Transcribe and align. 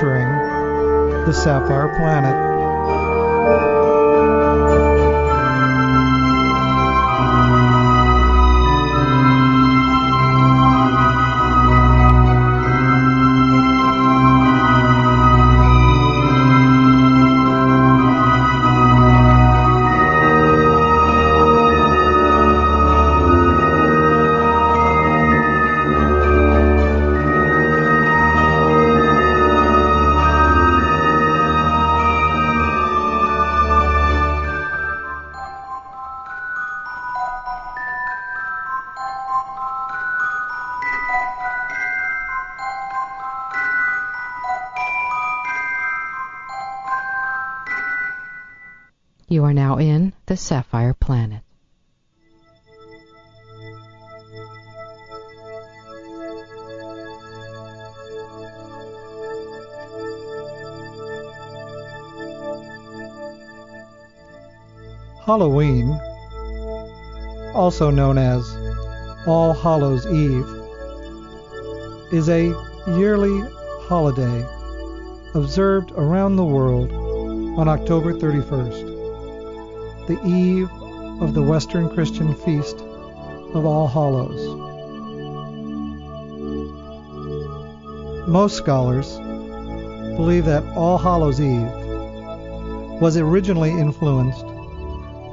The 0.00 1.32
Sapphire 1.32 1.88
Planet. 1.96 2.57
You 49.30 49.44
are 49.44 49.52
now 49.52 49.76
in 49.76 50.14
the 50.24 50.38
Sapphire 50.38 50.94
Planet. 50.94 51.42
Halloween, 65.26 65.90
also 67.54 67.90
known 67.90 68.16
as 68.16 68.42
All 69.26 69.52
Hallows 69.52 70.06
Eve, 70.06 70.46
is 72.14 72.30
a 72.30 72.46
yearly 72.96 73.42
holiday 73.82 74.46
observed 75.34 75.92
around 75.98 76.36
the 76.36 76.44
world 76.46 76.90
on 77.58 77.68
October 77.68 78.14
31st, 78.14 78.87
the 80.08 80.26
eve 80.26 80.70
of 81.20 81.34
the 81.34 81.42
Western 81.42 81.86
Christian 81.90 82.34
feast 82.34 82.78
of 83.52 83.66
All 83.66 83.86
Hallows. 83.86 84.56
Most 88.26 88.56
scholars 88.56 89.18
believe 90.16 90.46
that 90.46 90.64
All 90.74 90.96
Hallows 90.96 91.42
Eve 91.42 91.70
was 93.02 93.18
originally 93.18 93.70
influenced 93.70 94.46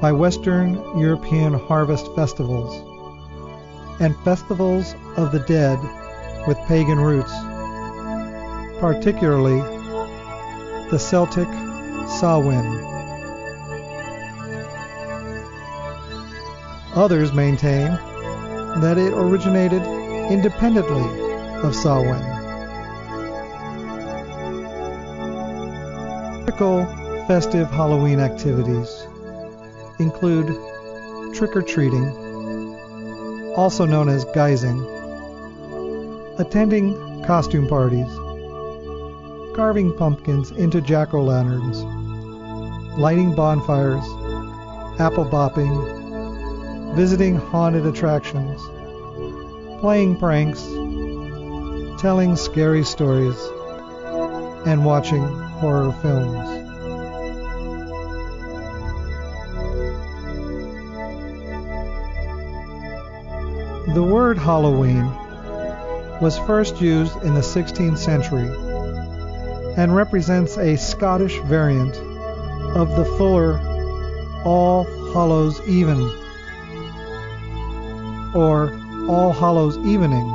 by 0.02 0.12
Western 0.12 0.74
European 0.98 1.54
harvest 1.54 2.14
festivals 2.14 2.74
and 3.98 4.14
festivals 4.24 4.94
of 5.16 5.32
the 5.32 5.40
dead 5.40 5.78
with 6.46 6.58
pagan 6.68 7.00
roots, 7.00 7.32
particularly 8.78 9.58
the 10.90 10.98
Celtic 10.98 11.48
Samhain. 12.08 12.95
Others 16.96 17.34
maintain 17.34 17.90
that 18.80 18.96
it 18.96 19.12
originated 19.12 19.82
independently 20.30 21.04
of 21.60 21.74
Samhain. 21.74 22.24
Typical 26.46 26.86
festive 27.26 27.70
Halloween 27.70 28.18
activities 28.18 29.06
include 29.98 30.46
trick-or-treating, 31.34 32.06
also 33.56 33.84
known 33.84 34.08
as 34.08 34.24
guising, 34.26 34.80
attending 36.40 37.22
costume 37.24 37.68
parties, 37.68 38.08
carving 39.54 39.92
pumpkins 39.98 40.50
into 40.52 40.80
jack-o'-lanterns, 40.80 41.84
lighting 42.96 43.34
bonfires, 43.34 44.04
apple 44.98 45.26
bopping, 45.26 45.95
visiting 46.96 47.36
haunted 47.36 47.84
attractions, 47.84 48.58
playing 49.80 50.16
pranks, 50.16 50.62
telling 52.00 52.34
scary 52.34 52.82
stories, 52.82 53.38
and 54.64 54.82
watching 54.82 55.22
horror 55.60 55.92
films. 56.00 56.48
The 63.94 64.02
word 64.02 64.38
Halloween 64.38 65.04
was 66.22 66.38
first 66.46 66.80
used 66.80 67.14
in 67.22 67.34
the 67.34 67.42
16th 67.42 67.98
century 67.98 68.48
and 69.76 69.94
represents 69.94 70.56
a 70.56 70.76
Scottish 70.76 71.40
variant 71.40 71.94
of 72.74 72.96
the 72.96 73.04
fuller 73.18 73.60
All 74.46 74.84
Hallows 75.12 75.60
Even 75.68 76.10
or 78.36 78.70
All 79.08 79.32
Hallows 79.32 79.78
Evening, 79.78 80.28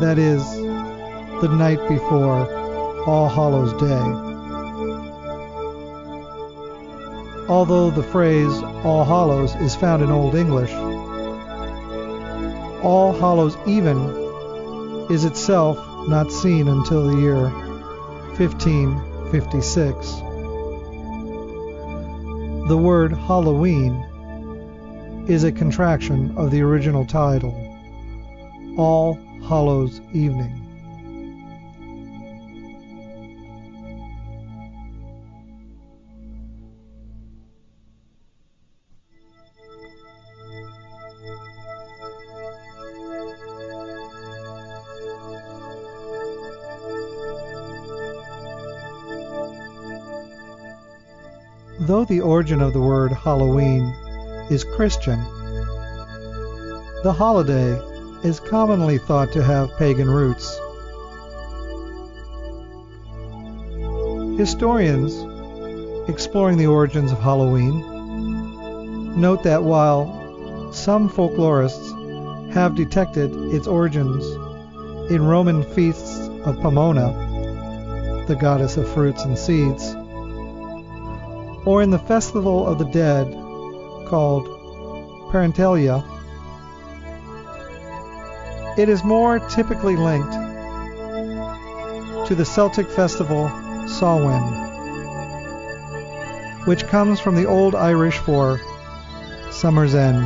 that 0.00 0.18
is, 0.18 0.42
the 1.42 1.48
night 1.48 1.86
before 1.86 2.48
All 3.06 3.28
Hallows 3.28 3.74
Day. 3.74 4.30
Although 7.48 7.90
the 7.90 8.02
phrase 8.02 8.62
All 8.84 9.04
Hallows 9.04 9.54
is 9.56 9.76
found 9.76 10.02
in 10.02 10.10
Old 10.10 10.34
English, 10.34 10.72
All 12.82 13.12
Hallows 13.12 13.58
Even 13.66 13.98
is 15.10 15.26
itself 15.26 15.76
not 16.08 16.32
seen 16.32 16.68
until 16.68 17.06
the 17.06 17.20
year 17.20 17.50
1556. 18.38 20.10
The 22.68 22.78
word 22.78 23.12
Halloween 23.12 24.06
is 25.28 25.44
a 25.44 25.52
contraction 25.52 26.36
of 26.36 26.50
the 26.50 26.60
original 26.60 27.06
title, 27.06 27.54
All 28.76 29.14
Hallows 29.46 30.00
Evening. 30.12 30.58
Though 51.80 52.04
the 52.04 52.20
origin 52.20 52.60
of 52.60 52.72
the 52.72 52.80
word 52.80 53.12
Halloween 53.12 53.94
is 54.50 54.64
Christian, 54.64 55.18
the 57.02 57.12
holiday 57.12 57.80
is 58.22 58.40
commonly 58.40 58.98
thought 58.98 59.32
to 59.32 59.42
have 59.42 59.76
pagan 59.76 60.10
roots. 60.10 60.58
Historians 64.38 65.14
exploring 66.08 66.58
the 66.58 66.66
origins 66.66 67.12
of 67.12 67.20
Halloween 67.20 69.20
note 69.20 69.42
that 69.42 69.62
while 69.62 70.72
some 70.72 71.08
folklorists 71.08 72.52
have 72.52 72.74
detected 72.74 73.32
its 73.54 73.66
origins 73.66 74.24
in 75.10 75.24
Roman 75.24 75.62
feasts 75.62 76.18
of 76.44 76.60
Pomona, 76.60 78.24
the 78.26 78.36
goddess 78.36 78.76
of 78.76 78.92
fruits 78.92 79.24
and 79.24 79.36
seeds, 79.36 79.94
or 81.66 81.82
in 81.82 81.90
the 81.90 81.98
Festival 81.98 82.66
of 82.66 82.78
the 82.78 82.86
Dead 82.86 83.41
called 84.12 84.46
Parentalia, 85.32 86.04
it 88.76 88.90
is 88.90 89.02
more 89.02 89.38
typically 89.48 89.96
linked 89.96 90.34
to 92.28 92.34
the 92.34 92.44
Celtic 92.44 92.86
festival 92.90 93.48
Samhain, 93.88 94.42
which 96.66 96.86
comes 96.88 97.20
from 97.20 97.36
the 97.36 97.46
Old 97.46 97.74
Irish 97.74 98.18
for 98.18 98.60
summer's 99.50 99.94
end. 99.94 100.20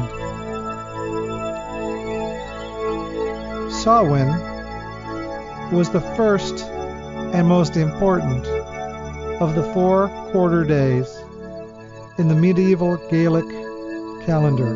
Samhain 3.71 4.31
was 5.73 5.91
the 5.91 6.01
first 6.17 6.65
and 6.65 7.47
most 7.47 7.77
important 7.77 8.49
of 9.41 9.55
the 9.55 9.63
four 9.73 10.09
quarter 10.33 10.65
days 10.65 11.07
in 12.19 12.27
the 12.27 12.35
medieval 12.35 12.97
Gaelic 13.09 13.56
calendar. 14.27 14.75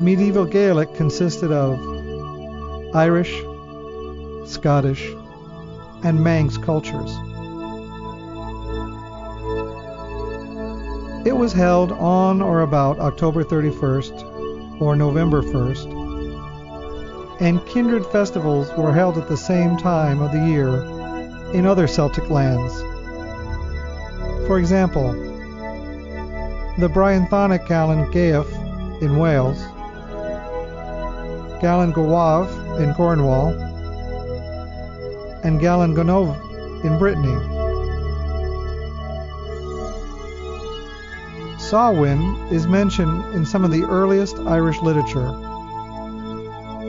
Medieval 0.00 0.44
Gaelic 0.44 0.94
consisted 0.94 1.50
of 1.50 1.80
Irish, 2.94 3.42
Scottish, 4.46 5.10
and 6.04 6.22
Manx 6.22 6.56
cultures. 6.56 7.10
It 11.26 11.36
was 11.36 11.52
held 11.52 11.90
on 11.90 12.40
or 12.40 12.60
about 12.60 13.00
October 13.00 13.42
31st 13.42 14.80
or 14.80 14.94
November 14.94 15.42
1st, 15.42 15.90
and 17.40 17.66
kindred 17.66 18.06
festivals 18.06 18.70
were 18.78 18.92
held 18.92 19.18
at 19.18 19.26
the 19.28 19.36
same 19.36 19.76
time 19.76 20.22
of 20.22 20.30
the 20.30 20.46
year 20.46 20.84
in 21.52 21.66
other 21.66 21.88
Celtic 21.88 22.30
lands. 22.30 22.80
For 24.46 24.60
example, 24.60 25.33
the 26.76 26.88
Brythonic 26.88 27.68
Galan 27.68 28.10
Gaeaf 28.10 28.50
in 29.00 29.16
Wales, 29.16 29.58
Galan 31.60 31.92
Gawaf 31.92 32.48
in 32.80 32.92
Cornwall, 32.94 33.50
and 35.44 35.60
Galan 35.60 35.94
Gonov 35.94 36.34
in 36.84 36.98
Brittany. 36.98 37.32
Samhain 41.60 42.34
is 42.52 42.66
mentioned 42.66 43.24
in 43.34 43.46
some 43.46 43.64
of 43.64 43.70
the 43.70 43.84
earliest 43.84 44.36
Irish 44.40 44.80
literature, 44.82 45.28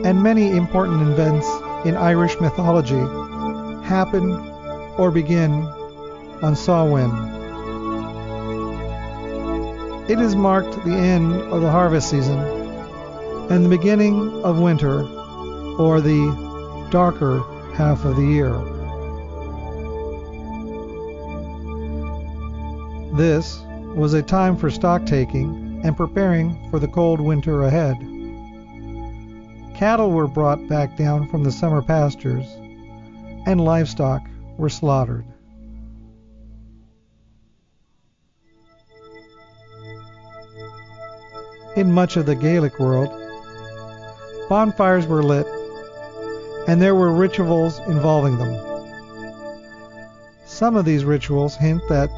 and 0.04 0.20
many 0.20 0.50
important 0.56 1.00
events 1.02 1.46
in 1.86 1.96
Irish 1.96 2.40
mythology 2.40 2.98
happen 3.86 4.32
or 4.98 5.12
begin 5.12 5.52
on 6.42 6.56
Samhain. 6.56 7.35
It 10.08 10.18
has 10.18 10.36
marked 10.36 10.84
the 10.84 10.94
end 10.94 11.34
of 11.34 11.62
the 11.62 11.70
harvest 11.70 12.10
season 12.10 12.38
and 13.50 13.64
the 13.64 13.68
beginning 13.68 14.40
of 14.44 14.60
winter, 14.60 15.02
or 15.78 16.00
the 16.00 16.88
darker 16.90 17.40
half 17.74 18.04
of 18.04 18.14
the 18.14 18.22
year. 18.22 18.52
This 23.16 23.60
was 23.96 24.14
a 24.14 24.22
time 24.22 24.56
for 24.56 24.70
stock 24.70 25.06
taking 25.06 25.80
and 25.82 25.96
preparing 25.96 26.70
for 26.70 26.78
the 26.78 26.88
cold 26.88 27.20
winter 27.20 27.62
ahead. 27.62 27.96
Cattle 29.74 30.12
were 30.12 30.28
brought 30.28 30.68
back 30.68 30.96
down 30.96 31.28
from 31.28 31.42
the 31.42 31.50
summer 31.50 31.82
pastures, 31.82 32.46
and 33.46 33.60
livestock 33.60 34.22
were 34.56 34.68
slaughtered. 34.68 35.24
In 41.76 41.92
much 41.92 42.16
of 42.16 42.24
the 42.24 42.34
Gaelic 42.34 42.78
world, 42.78 43.10
bonfires 44.48 45.06
were 45.06 45.22
lit 45.22 45.46
and 46.66 46.80
there 46.80 46.94
were 46.94 47.12
rituals 47.12 47.80
involving 47.80 48.38
them. 48.38 48.56
Some 50.46 50.74
of 50.74 50.86
these 50.86 51.04
rituals 51.04 51.54
hint 51.54 51.82
that 51.90 52.08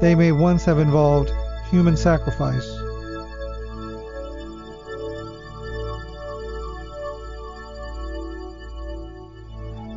they 0.00 0.14
may 0.14 0.32
once 0.32 0.64
have 0.64 0.78
involved 0.78 1.30
human 1.70 1.98
sacrifice. 1.98 2.66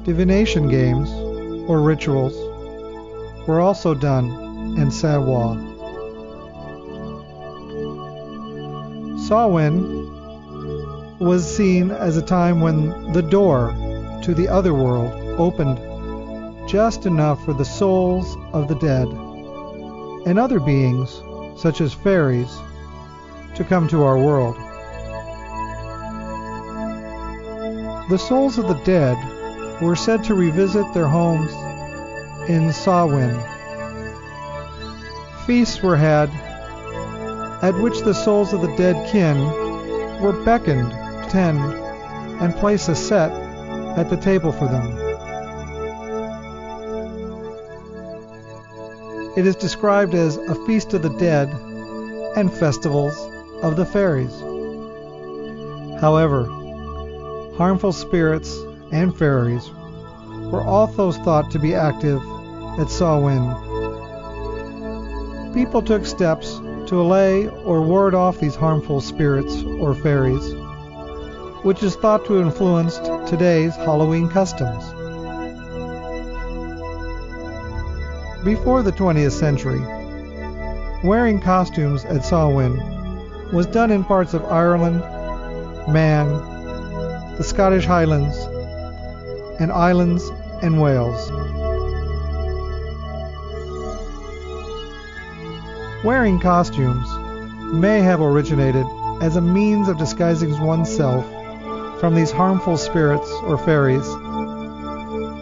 Divination 0.03 0.67
games, 0.67 1.09
or 1.69 1.79
rituals, 1.79 2.33
were 3.47 3.61
also 3.61 3.93
done 3.93 4.25
in 4.77 4.91
Samhain. 4.91 5.70
Samhain 9.31 11.17
was 11.17 11.55
seen 11.55 11.89
as 11.89 12.17
a 12.17 12.21
time 12.21 12.59
when 12.59 13.13
the 13.13 13.21
door 13.21 13.73
to 14.23 14.33
the 14.33 14.49
other 14.49 14.73
world 14.73 15.13
opened 15.39 15.79
just 16.67 17.05
enough 17.05 17.41
for 17.45 17.53
the 17.53 17.63
souls 17.63 18.35
of 18.51 18.67
the 18.67 18.75
dead 18.75 19.07
and 20.27 20.37
other 20.37 20.59
beings, 20.59 21.23
such 21.55 21.79
as 21.79 21.93
fairies, 21.93 22.53
to 23.55 23.63
come 23.63 23.87
to 23.87 24.03
our 24.03 24.17
world. 24.17 24.57
The 28.09 28.19
souls 28.19 28.57
of 28.57 28.67
the 28.67 28.81
dead 28.83 29.17
were 29.81 29.95
said 29.95 30.25
to 30.25 30.33
revisit 30.33 30.93
their 30.93 31.07
homes 31.07 31.53
in 32.49 32.73
Samhain. 32.73 33.39
Feasts 35.45 35.81
were 35.81 35.95
had 35.95 36.29
at 37.61 37.75
which 37.75 37.99
the 37.99 38.13
souls 38.13 38.53
of 38.53 38.61
the 38.61 38.75
dead 38.75 39.09
kin 39.11 39.37
were 40.21 40.43
beckoned 40.43 40.89
to 40.89 41.27
tend 41.29 41.59
and 42.41 42.55
place 42.55 42.89
a 42.89 42.95
set 42.95 43.31
at 43.97 44.09
the 44.09 44.17
table 44.17 44.51
for 44.51 44.67
them. 44.67 44.97
It 49.37 49.45
is 49.45 49.55
described 49.55 50.15
as 50.15 50.37
a 50.37 50.55
feast 50.65 50.93
of 50.93 51.03
the 51.03 51.17
dead 51.17 51.49
and 52.35 52.51
festivals 52.51 53.17
of 53.61 53.75
the 53.75 53.85
fairies. 53.85 54.33
However, 56.01 56.45
harmful 57.57 57.93
spirits 57.93 58.57
and 58.91 59.15
fairies 59.15 59.69
were 60.51 60.63
also 60.63 61.11
thought 61.11 61.51
to 61.51 61.59
be 61.59 61.75
active 61.75 62.21
at 62.79 62.89
Samhain. 62.89 63.53
People 65.53 65.81
took 65.81 66.05
steps 66.05 66.59
to 66.91 66.99
allay 66.99 67.47
or 67.63 67.81
ward 67.81 68.13
off 68.13 68.41
these 68.41 68.53
harmful 68.53 68.99
spirits 68.99 69.63
or 69.63 69.95
fairies, 69.95 70.53
which 71.63 71.81
is 71.81 71.95
thought 71.95 72.25
to 72.25 72.33
have 72.33 72.47
influenced 72.47 73.05
today's 73.29 73.73
Halloween 73.77 74.27
customs. 74.27 74.83
Before 78.43 78.83
the 78.83 78.91
20th 78.91 79.31
century, 79.31 79.79
wearing 81.01 81.39
costumes 81.39 82.03
at 82.03 82.25
Samhain 82.25 82.75
was 83.53 83.67
done 83.67 83.89
in 83.89 84.03
parts 84.03 84.33
of 84.33 84.43
Ireland, 84.43 84.99
Man, 85.93 86.27
the 87.37 87.43
Scottish 87.45 87.85
Highlands, 87.85 88.35
and 89.61 89.71
islands 89.71 90.29
and 90.61 90.81
Wales. 90.81 91.60
Wearing 96.03 96.39
costumes 96.39 97.07
may 97.71 98.01
have 98.01 98.21
originated 98.21 98.87
as 99.21 99.35
a 99.35 99.41
means 99.41 99.87
of 99.87 99.99
disguising 99.99 100.59
oneself 100.59 101.23
from 101.99 102.15
these 102.15 102.31
harmful 102.31 102.75
spirits 102.75 103.29
or 103.43 103.55
fairies, 103.59 104.07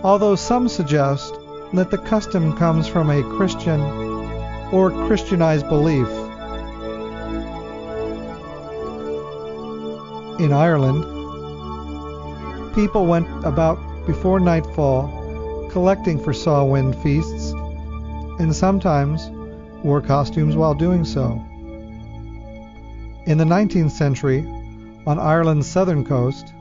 although 0.03 0.35
some 0.35 0.67
suggest 0.67 1.33
that 1.71 1.91
the 1.91 1.97
custom 1.97 2.57
comes 2.57 2.89
from 2.89 3.09
a 3.09 3.23
Christian 3.37 3.79
or 4.73 4.91
Christianized 5.07 5.69
belief. 5.69 6.09
In 10.41 10.51
Ireland, 10.51 11.05
people 12.75 13.05
went 13.05 13.29
about 13.45 13.79
before 14.05 14.41
nightfall 14.41 15.07
collecting 15.71 16.19
for 16.21 16.33
Samhain 16.33 16.91
feasts, 16.91 17.53
and 18.39 18.53
sometimes 18.53 19.31
wore 19.83 20.01
costumes 20.01 20.55
while 20.55 20.73
doing 20.73 21.05
so. 21.05 21.43
In 23.25 23.37
the 23.37 23.43
19th 23.43 23.91
century, 23.91 24.39
on 25.05 25.19
Ireland's 25.19 25.67
southern 25.67 26.03
coast, 26.05 26.53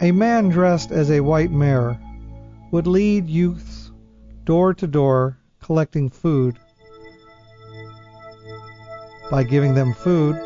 a 0.00 0.12
man 0.12 0.48
dressed 0.48 0.90
as 0.90 1.10
a 1.10 1.20
white 1.20 1.50
mare 1.50 1.98
would 2.70 2.86
lead 2.86 3.28
youths 3.28 3.90
door 4.44 4.74
to 4.74 4.86
door 4.86 5.38
collecting 5.62 6.08
food. 6.08 6.58
By 9.30 9.42
giving 9.42 9.74
them 9.74 9.92
food, 9.92 10.36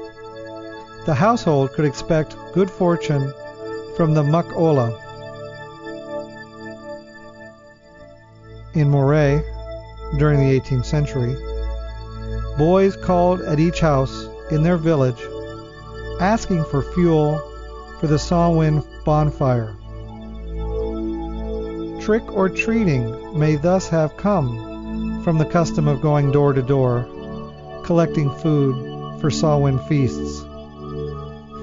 the 1.06 1.14
household 1.14 1.72
could 1.72 1.84
expect 1.84 2.36
good 2.54 2.70
fortune 2.70 3.32
from 3.96 4.14
the 4.14 4.22
Muck 4.22 4.46
Olla. 4.56 4.98
In 8.74 8.88
Moray, 8.88 9.42
during 10.18 10.40
the 10.40 10.60
18th 10.60 10.84
century, 10.84 11.36
boys 12.60 12.94
called 12.94 13.40
at 13.40 13.58
each 13.58 13.80
house 13.80 14.28
in 14.50 14.62
their 14.62 14.76
village 14.76 15.22
asking 16.20 16.62
for 16.64 16.82
fuel 16.92 17.38
for 17.98 18.06
the 18.06 18.18
Samhain 18.18 18.82
bonfire. 19.02 19.74
Trick 22.02 22.30
or 22.30 22.50
treating 22.50 23.38
may 23.38 23.56
thus 23.56 23.88
have 23.88 24.14
come 24.18 25.22
from 25.24 25.38
the 25.38 25.46
custom 25.46 25.88
of 25.88 26.02
going 26.02 26.32
door 26.32 26.52
to 26.52 26.60
door, 26.60 27.08
collecting 27.82 28.30
food 28.40 29.22
for 29.22 29.30
Samhain 29.30 29.78
feasts, 29.88 30.42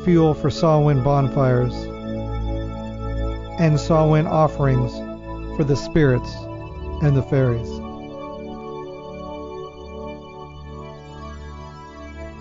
fuel 0.04 0.34
for 0.34 0.50
Samhain 0.50 1.04
bonfires, 1.04 1.76
and 3.60 3.80
Samhain 3.80 4.26
offerings 4.26 4.94
for 5.56 5.64
the 5.64 5.76
spirits 5.76 6.34
and 7.04 7.16
the 7.16 7.22
fairies. 7.22 7.87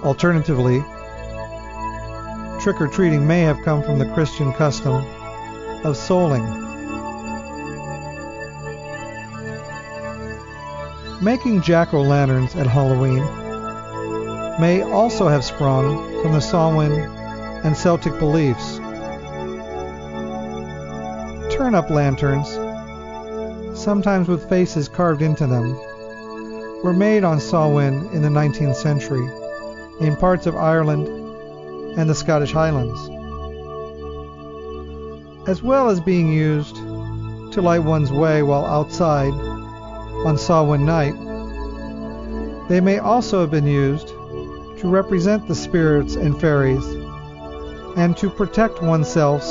Alternatively, 0.06 0.78
trick 2.60 2.80
or 2.80 2.86
treating 2.86 3.26
may 3.26 3.40
have 3.40 3.60
come 3.64 3.82
from 3.82 3.98
the 3.98 4.08
Christian 4.14 4.52
custom 4.52 5.04
of 5.84 5.96
souling. 5.96 6.46
Making 11.20 11.60
jack 11.60 11.92
o' 11.92 12.02
lanterns 12.02 12.54
at 12.54 12.68
Halloween 12.68 13.24
may 14.60 14.82
also 14.82 15.26
have 15.26 15.44
sprung 15.44 16.22
from 16.22 16.34
the 16.34 16.40
Samhain 16.40 16.92
and 17.64 17.76
Celtic 17.76 18.16
beliefs. 18.20 18.78
Turn-up 21.52 21.90
lanterns, 21.90 22.48
sometimes 23.76 24.28
with 24.28 24.48
faces 24.48 24.86
carved 24.86 25.20
into 25.20 25.48
them, 25.48 25.74
were 26.84 26.94
made 26.96 27.24
on 27.24 27.40
Samhain 27.40 28.08
in 28.12 28.22
the 28.22 28.28
19th 28.28 28.76
century 28.76 29.28
in 30.00 30.16
parts 30.16 30.46
of 30.46 30.56
Ireland 30.56 31.08
and 31.98 32.08
the 32.10 32.14
Scottish 32.14 32.52
Highlands, 32.52 33.00
as 35.48 35.62
well 35.62 35.88
as 35.88 36.00
being 36.00 36.32
used 36.32 36.76
to 36.76 37.62
light 37.62 37.78
one's 37.78 38.12
way 38.12 38.42
while 38.42 38.66
outside 38.66 39.32
on 39.32 40.36
Samhain 40.36 40.84
night. 40.84 41.14
They 42.68 42.80
may 42.80 42.98
also 42.98 43.40
have 43.40 43.50
been 43.50 43.66
used 43.66 44.08
to 44.08 44.88
represent 44.88 45.48
the 45.48 45.54
spirits 45.54 46.16
and 46.16 46.38
fairies 46.38 46.84
and 47.96 48.16
to 48.18 48.28
protect 48.28 48.82
oneself 48.82 49.42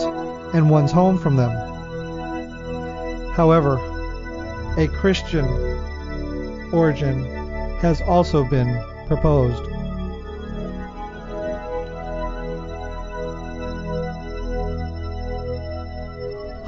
and 0.54 0.70
one's 0.70 0.92
home 0.92 1.18
from 1.18 1.36
them. 1.36 1.52
However, 3.32 3.80
a 4.78 4.88
Christian 4.88 5.46
origin 6.72 7.26
has 7.80 8.02
also 8.02 8.44
been 8.44 8.80
proposed. 9.08 9.75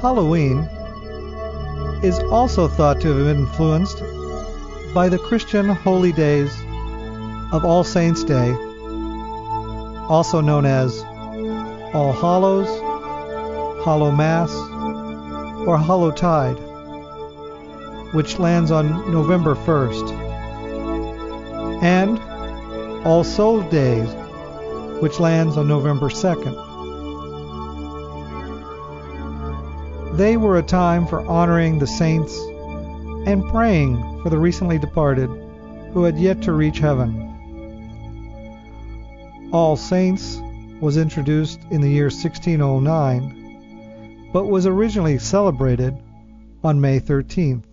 Halloween 0.08 0.60
is 2.02 2.18
also 2.32 2.66
thought 2.66 2.98
to 3.02 3.08
have 3.08 3.26
been 3.26 3.40
influenced 3.42 3.98
by 4.94 5.06
the 5.10 5.18
Christian 5.18 5.68
holy 5.68 6.12
days 6.12 6.50
of 7.52 7.62
All 7.62 7.84
Saints' 7.84 8.24
Day, 8.24 8.52
also 10.08 10.40
known 10.40 10.64
as 10.64 11.02
All 11.92 12.14
Hallows, 12.14 12.70
mass, 14.16 14.50
or 15.68 15.76
Hallowtide, 15.76 16.58
which 18.14 18.38
lands 18.38 18.70
on 18.70 19.12
November 19.12 19.56
1st, 19.56 20.10
and 21.82 22.18
All 23.06 23.24
Souls 23.24 23.70
Days, 23.70 24.08
which 25.02 25.20
lands 25.20 25.58
on 25.58 25.68
November 25.68 26.08
2nd. 26.08 26.67
They 30.18 30.36
were 30.36 30.58
a 30.58 30.62
time 30.64 31.06
for 31.06 31.24
honoring 31.28 31.78
the 31.78 31.86
saints 31.86 32.36
and 33.28 33.48
praying 33.50 34.20
for 34.20 34.30
the 34.30 34.38
recently 34.38 34.76
departed 34.76 35.30
who 35.92 36.02
had 36.02 36.18
yet 36.18 36.42
to 36.42 36.54
reach 36.54 36.80
heaven. 36.80 37.22
All 39.52 39.76
Saints 39.76 40.40
was 40.80 40.96
introduced 40.96 41.60
in 41.70 41.80
the 41.80 41.88
year 41.88 42.06
1609, 42.06 44.30
but 44.32 44.46
was 44.46 44.66
originally 44.66 45.20
celebrated 45.20 45.96
on 46.64 46.80
May 46.80 46.98
13th. 46.98 47.67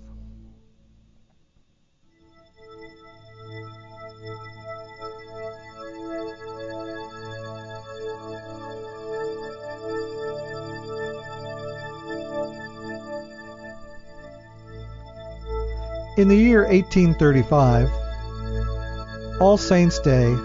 In 16.25 16.29
the 16.29 16.38
year 16.38 16.62
1835, 16.62 17.88
All 19.39 19.58
Saints' 19.58 20.00
Day 20.00 20.36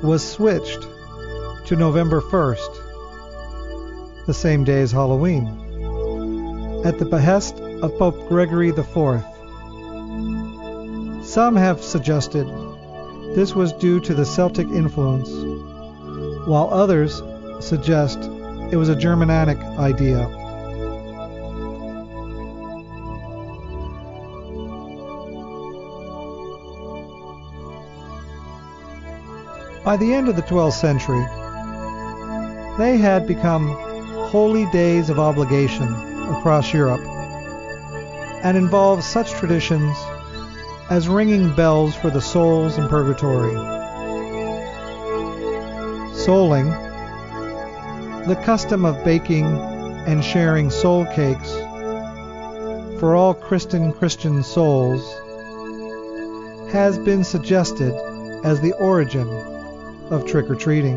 was 0.00 0.24
switched 0.24 0.86
to 1.64 1.74
November 1.74 2.20
1st, 2.20 4.26
the 4.26 4.32
same 4.32 4.62
day 4.62 4.82
as 4.82 4.92
Halloween, 4.92 5.48
at 6.84 7.00
the 7.00 7.04
behest 7.04 7.58
of 7.58 7.98
Pope 7.98 8.28
Gregory 8.28 8.68
IV. 8.68 9.24
Some 11.26 11.56
have 11.56 11.82
suggested 11.82 12.46
this 13.34 13.52
was 13.52 13.72
due 13.72 13.98
to 13.98 14.14
the 14.14 14.24
Celtic 14.24 14.68
influence, 14.68 15.28
while 16.46 16.68
others 16.70 17.20
suggest 17.58 18.30
it 18.70 18.76
was 18.76 18.88
a 18.88 18.94
Germanic 18.94 19.58
idea. 19.76 20.35
By 29.86 29.96
the 29.96 30.14
end 30.14 30.28
of 30.28 30.34
the 30.34 30.42
12th 30.42 30.72
century, 30.72 31.24
they 32.76 32.98
had 32.98 33.24
become 33.24 33.68
holy 34.32 34.66
days 34.72 35.10
of 35.10 35.20
obligation 35.20 35.86
across 36.34 36.74
Europe 36.74 37.02
and 38.42 38.56
involved 38.56 39.04
such 39.04 39.30
traditions 39.30 39.96
as 40.90 41.06
ringing 41.06 41.54
bells 41.54 41.94
for 41.94 42.10
the 42.10 42.20
souls 42.20 42.78
in 42.78 42.88
purgatory. 42.88 43.54
Souling, 46.16 46.66
the 48.26 48.42
custom 48.42 48.84
of 48.84 49.04
baking 49.04 49.44
and 49.44 50.24
sharing 50.24 50.68
soul 50.68 51.06
cakes 51.14 51.52
for 52.98 53.14
all 53.14 53.34
Christian 53.34 53.92
Christian 53.92 54.42
souls, 54.42 55.00
has 56.72 56.98
been 56.98 57.22
suggested 57.22 57.94
as 58.44 58.60
the 58.60 58.72
origin 58.80 59.55
of 60.10 60.26
trick 60.26 60.48
or 60.48 60.54
treating. 60.54 60.96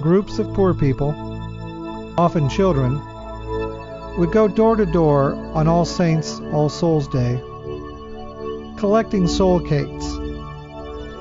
Groups 0.00 0.38
of 0.38 0.52
poor 0.54 0.72
people, 0.72 1.10
often 2.16 2.48
children, 2.48 3.00
would 4.18 4.32
go 4.32 4.48
door 4.48 4.76
to 4.76 4.86
door 4.86 5.34
on 5.54 5.68
All 5.68 5.84
Saints, 5.84 6.40
All 6.52 6.68
Souls 6.68 7.08
Day, 7.08 7.40
collecting 8.78 9.26
soul 9.26 9.60
cakes, 9.60 10.16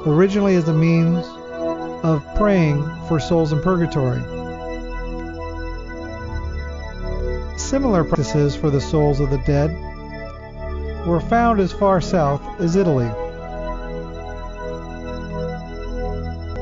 originally 0.05 0.55
as 0.55 0.67
a 0.67 0.73
means 0.73 1.25
of 2.03 2.23
praying 2.35 2.81
for 3.07 3.19
souls 3.19 3.51
in 3.51 3.61
purgatory. 3.61 4.21
Similar 7.57 8.03
practices 8.03 8.55
for 8.55 8.69
the 8.69 8.81
souls 8.81 9.19
of 9.19 9.29
the 9.29 9.37
dead 9.39 9.90
were 11.05 11.19
found 11.19 11.59
as 11.59 11.71
far 11.71 12.01
south 12.01 12.41
as 12.59 12.75
Italy. 12.75 13.09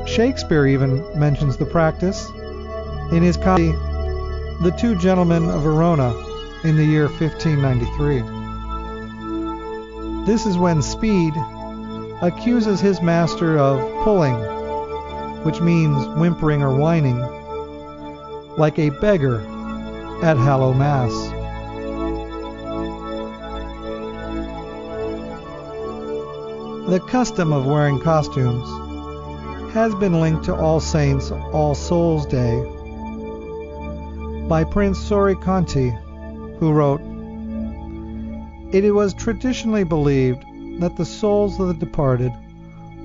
Shakespeare 0.06 0.66
even 0.66 1.04
mentions 1.18 1.56
the 1.56 1.66
practice 1.66 2.28
in 3.12 3.22
his 3.22 3.36
comedy 3.36 3.72
The 4.62 4.74
Two 4.78 4.98
Gentlemen 4.98 5.48
of 5.48 5.62
Verona 5.62 6.14
in 6.64 6.76
the 6.76 6.84
year 6.84 7.08
1593. 7.08 8.40
This 10.26 10.46
is 10.46 10.58
when 10.58 10.82
Speed 10.82 11.32
accuses 12.22 12.80
his 12.80 13.00
master 13.00 13.58
of 13.58 13.80
pulling, 14.04 14.34
which 15.44 15.60
means 15.60 16.06
whimpering 16.18 16.62
or 16.62 16.76
whining, 16.76 17.18
like 18.58 18.78
a 18.78 18.90
beggar 19.00 19.40
at 20.22 20.36
Hallowmass. 20.36 21.29
The 26.90 26.98
custom 26.98 27.52
of 27.52 27.66
wearing 27.66 28.00
costumes 28.00 28.68
has 29.72 29.94
been 29.94 30.20
linked 30.20 30.46
to 30.46 30.56
All 30.56 30.80
Saints, 30.80 31.30
All 31.30 31.76
Souls 31.76 32.26
Day 32.26 32.64
by 34.48 34.64
Prince 34.64 34.98
Sorie 34.98 35.36
Conteh, 35.36 35.92
who 36.58 36.72
wrote, 36.72 37.00
It 38.74 38.92
was 38.92 39.14
traditionally 39.14 39.84
believed 39.84 40.42
that 40.80 40.96
the 40.96 41.04
souls 41.04 41.60
of 41.60 41.68
the 41.68 41.74
departed 41.74 42.32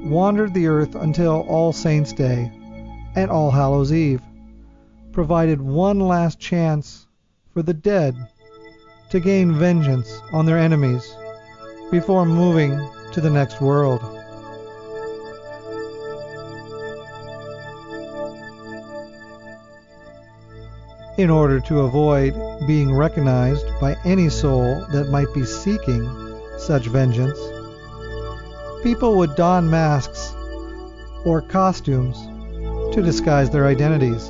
wandered 0.04 0.56
the 0.56 0.66
earth 0.66 0.96
until 0.96 1.46
All 1.48 1.72
Saints' 1.72 2.12
Day 2.12 2.52
and 3.16 3.30
All 3.30 3.52
Hallows' 3.52 3.94
Eve, 3.94 4.24
provided 5.12 5.62
one 5.62 6.00
last 6.00 6.40
chance 6.40 7.06
for 7.54 7.62
the 7.62 7.76
dead 7.76 8.16
to 9.12 9.20
gain 9.20 9.54
vengeance 9.54 10.20
on 10.34 10.48
their 10.48 10.58
enemies 10.58 11.16
before 11.92 12.26
moving 12.26 12.72
to 13.16 13.22
the 13.22 13.30
next 13.30 13.62
world. 13.62 14.02
In 21.18 21.30
order 21.30 21.62
to 21.62 21.80
avoid 21.80 22.36
being 22.68 22.94
recognized 22.94 23.66
by 23.80 23.96
any 24.04 24.28
soul 24.28 24.86
that 24.92 25.08
might 25.08 25.34
be 25.34 25.46
seeking 25.46 26.04
such 26.58 26.88
vengeance, 26.88 27.40
people 28.84 29.16
would 29.16 29.34
don 29.36 29.70
masks 29.70 30.34
or 31.24 31.42
costumes 31.42 32.18
to 32.94 33.02
disguise 33.02 33.50
their 33.50 33.66
identities. 33.66 34.28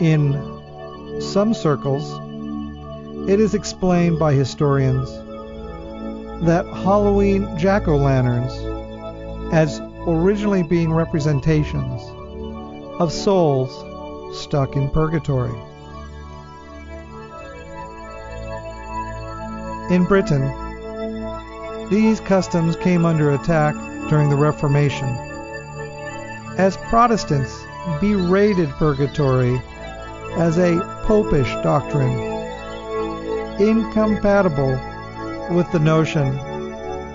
In 0.00 1.20
some 1.20 1.54
circles, 1.54 2.27
it 3.28 3.38
is 3.40 3.52
explained 3.52 4.18
by 4.18 4.32
historians 4.32 5.12
that 6.46 6.64
Halloween 6.66 7.58
jack 7.58 7.86
o' 7.86 7.94
lanterns, 7.94 8.54
as 9.52 9.80
originally 10.06 10.62
being 10.62 10.90
representations 10.94 12.00
of 12.98 13.12
souls 13.12 13.70
stuck 14.42 14.76
in 14.76 14.88
purgatory. 14.88 15.52
In 19.94 20.06
Britain, 20.06 20.48
these 21.90 22.20
customs 22.20 22.76
came 22.76 23.04
under 23.04 23.32
attack 23.32 23.74
during 24.08 24.30
the 24.30 24.36
Reformation, 24.36 25.08
as 26.56 26.78
Protestants 26.88 27.62
berated 28.00 28.70
purgatory 28.70 29.60
as 30.38 30.56
a 30.56 30.80
popish 31.06 31.52
doctrine, 31.62 32.37
incompatible 33.58 34.80
with 35.50 35.70
the 35.72 35.78
notion 35.78 36.38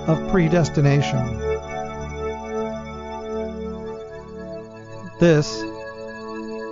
of 0.08 0.30
predestination. 0.30 1.40
This, 5.20 5.64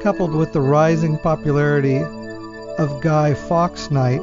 coupled 0.04 0.34
with 0.34 0.52
the 0.52 0.62
rising 0.62 1.18
popularity 1.20 2.00
of 2.78 3.02
Guy 3.02 3.34
Fawkes 3.34 3.92
Night, 3.92 4.22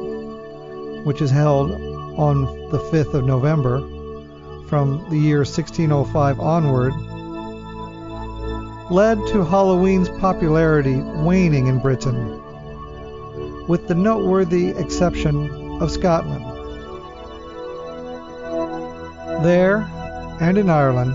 which 1.03 1.21
is 1.21 1.31
held 1.31 1.71
on 1.71 2.69
the 2.69 2.79
5th 2.79 3.13
of 3.13 3.25
November 3.25 3.79
from 4.67 5.09
the 5.09 5.17
year 5.17 5.39
1605 5.39 6.39
onward, 6.39 6.93
led 8.91 9.17
to 9.27 9.43
Halloween's 9.43 10.09
popularity 10.09 10.97
waning 10.97 11.67
in 11.67 11.79
Britain, 11.79 12.38
with 13.69 13.87
the 13.87 13.93
noteworthy 13.93 14.69
exception 14.69 15.47
of 15.79 15.91
Scotland. 15.91 16.43
There 19.45 19.87
and 20.41 20.57
in 20.57 20.71
Ireland, 20.71 21.13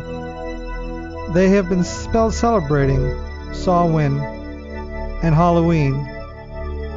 they 1.34 1.49
have 1.49 1.68
been 1.68 1.82
celebrating 1.82 3.02
Samhain 3.52 4.21
and 5.25 5.34
Halloween 5.34 6.08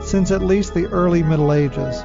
since 0.04 0.30
at 0.30 0.44
least 0.44 0.76
the 0.76 0.86
early 0.86 1.24
Middle 1.24 1.52
Ages 1.52 2.04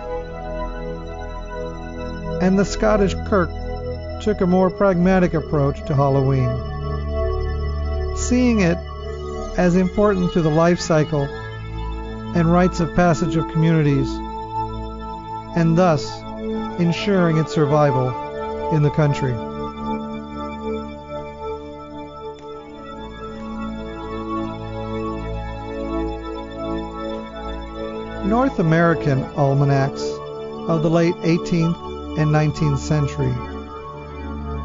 and 2.41 2.59
the 2.59 2.65
Scottish 2.65 3.15
Kirk 3.27 3.51
took 4.23 4.41
a 4.41 4.47
more 4.47 4.71
pragmatic 4.71 5.35
approach 5.35 5.85
to 5.87 5.95
Halloween, 5.95 6.49
seeing 8.17 8.61
it 8.61 8.79
as 9.59 9.77
important 9.77 10.33
to 10.33 10.41
the 10.41 10.49
life 10.49 10.81
cycle 10.81 11.29
and 12.35 12.51
rites 12.51 12.81
of 12.81 12.95
passage 12.95 13.37
of 13.37 13.49
communities, 13.49 14.09
and 15.57 15.77
thus 15.77 16.21
ensuring 16.81 17.37
its 17.37 17.53
survival 17.53 18.09
in 18.73 18.83
the 18.83 18.91
country. 18.91 19.33
North 28.27 28.59
American 28.59 29.23
almanacs 29.37 30.03
of 30.69 30.83
the 30.83 30.89
late 30.89 31.15
18th 31.17 32.19
and 32.19 32.31
19th 32.31 32.79
century 32.79 33.35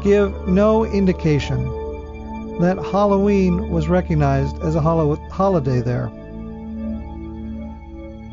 give 0.02 0.48
no 0.48 0.84
indication 0.84 1.64
that 2.60 2.78
Halloween 2.78 3.68
was 3.68 3.88
recognized 3.88 4.62
as 4.62 4.74
a 4.74 4.80
holiday 4.80 5.80
there. 5.80 6.10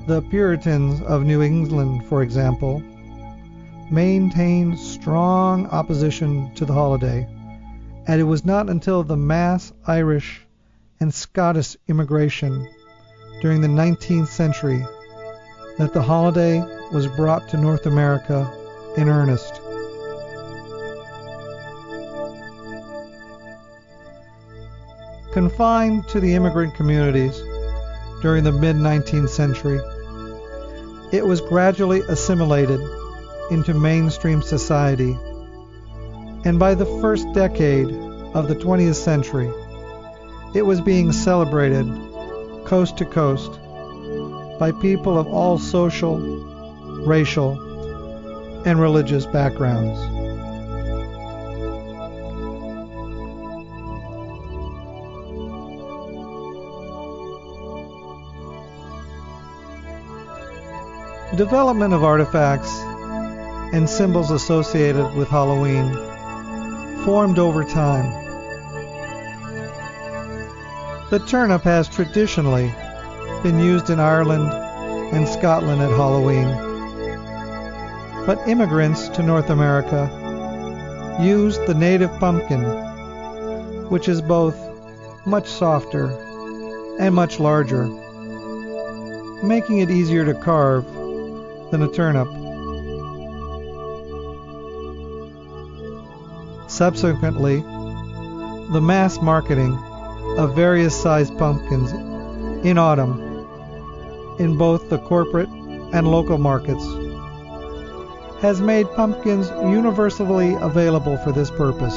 The 0.08 0.22
Puritans 0.22 1.02
of 1.02 1.24
New 1.24 1.42
England, 1.42 2.06
for 2.06 2.22
example, 2.22 2.84
maintained 3.90 4.78
strong 4.78 5.66
opposition 5.66 6.54
to 6.54 6.66
the 6.66 6.74
holiday, 6.74 7.28
and 8.06 8.22
it 8.22 8.26
was 8.26 8.46
not 8.46 8.70
until 8.70 9.02
the 9.02 9.18
mass 9.18 9.74
Irish 9.88 10.46
and 11.00 11.12
Scottish 11.12 11.76
immigration 11.88 12.68
during 13.42 13.62
the 13.62 13.68
19th 13.68 14.28
century 14.28 14.86
that 15.80 15.92
the 15.92 16.04
holiday 16.04 16.60
was 16.94 17.08
brought 17.08 17.50
to 17.50 17.58
North 17.58 17.88
America 17.88 18.48
in 18.98 19.10
earnest. 19.10 19.60
Confined 25.34 26.08
to 26.10 26.20
the 26.20 26.36
immigrant 26.36 26.76
communities 26.76 27.42
during 28.22 28.44
the 28.44 28.52
mid 28.52 28.76
19th 28.76 29.30
century, 29.30 29.80
it 31.16 31.26
was 31.26 31.40
gradually 31.40 32.02
assimilated 32.10 32.82
into 33.50 33.74
mainstream 33.74 34.42
society, 34.42 35.18
and 36.44 36.60
by 36.60 36.76
the 36.76 36.86
first 37.00 37.26
decade 37.34 37.88
of 38.34 38.50
the 38.50 38.56
20th 38.56 38.96
century, 38.96 39.50
it 40.54 40.64
was 40.64 40.82
being 40.82 41.14
celebrated 41.14 41.86
coast 42.66 42.98
to 42.98 43.06
coast 43.06 43.50
by 44.60 44.74
people 44.82 45.18
of 45.18 45.26
all 45.28 45.58
social, 45.58 46.18
racial, 47.08 47.54
and 48.66 48.82
religious 48.82 49.26
backgrounds. 49.26 50.15
Development 61.36 61.94
of 61.94 62.04
artifacts 62.04 62.72
and 63.74 63.90
symbols 63.90 64.32
associated 64.32 65.14
with 65.16 65.28
Halloween 65.28 65.94
formed 67.04 67.40
over 67.40 67.64
time. 67.64 68.12
The 71.10 71.20
turnip 71.28 71.62
has 71.64 71.88
traditionally 71.88 72.74
been 73.44 73.60
used 73.60 73.90
in 73.90 74.00
Ireland 74.00 74.52
and 75.14 75.28
Scotland 75.28 75.82
at 75.82 75.92
Halloween 75.92 76.48
but 78.26 78.48
immigrants 78.48 79.08
to 79.10 79.22
North 79.22 79.52
America 79.52 80.10
used 81.22 81.64
the 81.68 81.76
native 81.76 82.12
pumpkin, 82.20 82.64
which 83.90 84.10
is 84.10 84.20
both 84.20 84.58
much 85.28 85.48
softer 85.48 86.08
and 87.00 87.14
much 87.14 87.40
larger, 87.40 87.86
making 89.44 89.78
it 89.78 89.92
easier 89.92 90.26
to 90.26 90.34
carve 90.34 90.86
than 91.72 91.82
a 91.82 91.88
turnip. 91.88 92.28
Subsequently, 96.70 97.62
the 98.72 98.82
mass 98.82 99.22
marketing 99.22 99.74
of 100.38 100.56
various 100.56 101.00
sized 101.00 101.38
pumpkins 101.38 101.92
in 102.66 102.78
autumn 102.78 103.22
in 104.40 104.58
both 104.58 104.90
the 104.90 104.98
corporate 104.98 105.50
and 105.94 106.08
local 106.08 106.38
markets 106.38 106.84
has 108.42 108.60
made 108.62 108.86
pumpkins 108.96 109.50
universally 109.72 110.56
available 110.56 111.18
for 111.18 111.32
this 111.32 111.50
purpose. 111.50 111.96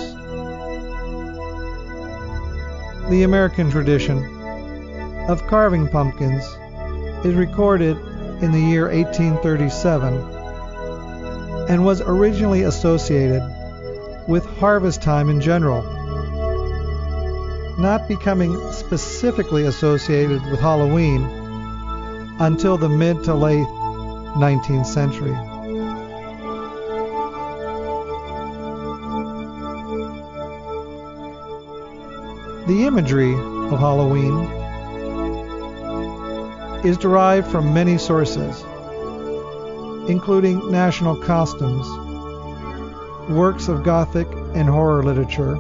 The 3.11 3.23
American 3.25 3.71
tradition 3.71 4.19
of 5.29 5.45
carving 5.47 5.89
pumpkins 5.89 6.45
is 7.25 7.35
recorded 7.35 7.97
in 8.41 8.53
the 8.53 8.61
year 8.61 8.89
1837 8.89 10.15
and 11.69 11.85
was 11.85 12.01
originally 12.01 12.63
associated 12.63 13.43
with 14.29 14.45
harvest 14.45 15.03
time 15.03 15.29
in 15.29 15.41
general, 15.41 15.83
not 17.79 18.07
becoming 18.07 18.57
specifically 18.73 19.65
associated 19.65 20.41
with 20.51 20.61
Halloween 20.61 21.25
until 22.41 22.79
the 22.79 22.89
mid 22.89 23.25
to 23.25 23.35
late 23.35 23.67
19th 24.37 24.87
century. 24.87 25.35
The 32.67 32.85
imagery 32.87 33.33
of 33.35 33.79
Halloween 33.81 34.58
is 36.85 36.97
derived 36.97 37.51
from 37.51 37.75
many 37.75 37.99
sources, 37.99 38.63
including 40.09 40.71
national 40.71 41.17
costumes, 41.17 41.87
works 43.29 43.69
of 43.69 43.83
Gothic 43.83 44.29
and 44.55 44.69
horror 44.69 45.03
literature, 45.03 45.57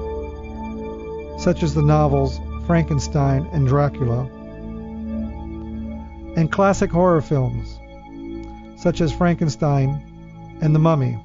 such 1.39 1.63
as 1.63 1.75
the 1.75 1.83
novels 1.83 2.41
Frankenstein 2.67 3.49
and 3.53 3.67
Dracula, 3.67 4.23
and 6.37 6.53
classic 6.53 6.91
horror 6.91 7.21
films, 7.21 7.79
such 8.81 9.01
as 9.01 9.13
Frankenstein 9.13 10.01
and 10.61 10.75
The 10.75 10.79
Mummy. 10.79 11.19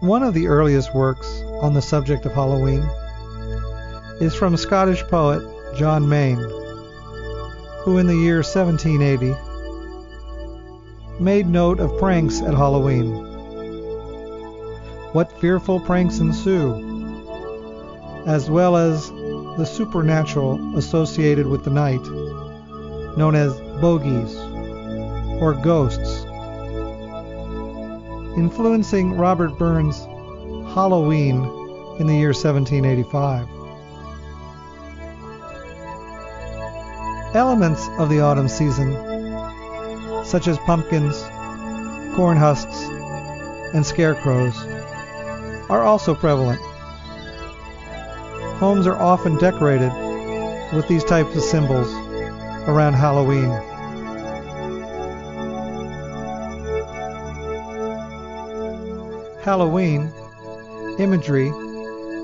One 0.00 0.22
of 0.22 0.32
the 0.32 0.46
earliest 0.46 0.94
works 0.94 1.26
on 1.60 1.74
the 1.74 1.82
subject 1.82 2.24
of 2.24 2.32
Halloween 2.32 2.88
is 4.20 4.32
from 4.32 4.56
Scottish 4.56 5.02
poet 5.02 5.42
John 5.76 6.08
Mayne, 6.08 6.38
who 7.82 7.98
in 7.98 8.06
the 8.06 8.14
year 8.14 8.36
1780 8.36 9.34
made 11.18 11.48
note 11.48 11.80
of 11.80 11.98
pranks 11.98 12.40
at 12.42 12.54
Halloween. 12.54 13.12
What 15.14 15.32
fearful 15.40 15.80
pranks 15.80 16.20
ensue, 16.20 16.74
as 18.24 18.48
well 18.48 18.76
as 18.76 19.10
the 19.10 19.64
supernatural 19.64 20.78
associated 20.78 21.48
with 21.48 21.64
the 21.64 21.70
night, 21.70 22.04
known 23.16 23.34
as 23.34 23.52
bogies 23.80 24.36
or 25.42 25.54
ghosts 25.54 26.17
influencing 28.38 29.16
Robert 29.16 29.58
Burns' 29.58 30.04
Halloween 30.72 31.42
in 31.98 32.06
the 32.06 32.14
year 32.14 32.28
1785. 32.28 33.48
Elements 37.34 37.88
of 37.98 38.08
the 38.08 38.20
autumn 38.20 38.48
season, 38.48 38.92
such 40.24 40.46
as 40.46 40.56
pumpkins, 40.58 41.20
corn 42.14 42.36
husks, 42.36 42.84
and 43.74 43.84
scarecrows, 43.84 44.56
are 45.68 45.82
also 45.82 46.14
prevalent. 46.14 46.60
Homes 48.60 48.86
are 48.86 48.96
often 48.96 49.36
decorated 49.38 49.92
with 50.72 50.86
these 50.86 51.02
types 51.02 51.34
of 51.34 51.42
symbols 51.42 51.92
around 52.68 52.94
Halloween. 52.94 53.50
Halloween 59.48 60.12
imagery 60.98 61.48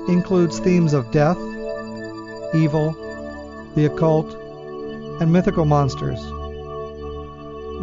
includes 0.07 0.59
themes 0.59 0.93
of 0.93 1.09
death, 1.09 1.39
evil, 2.53 2.91
the 3.73 3.85
occult, 3.85 4.35
and 5.19 5.33
mythical 5.33 5.65
monsters. 5.65 6.21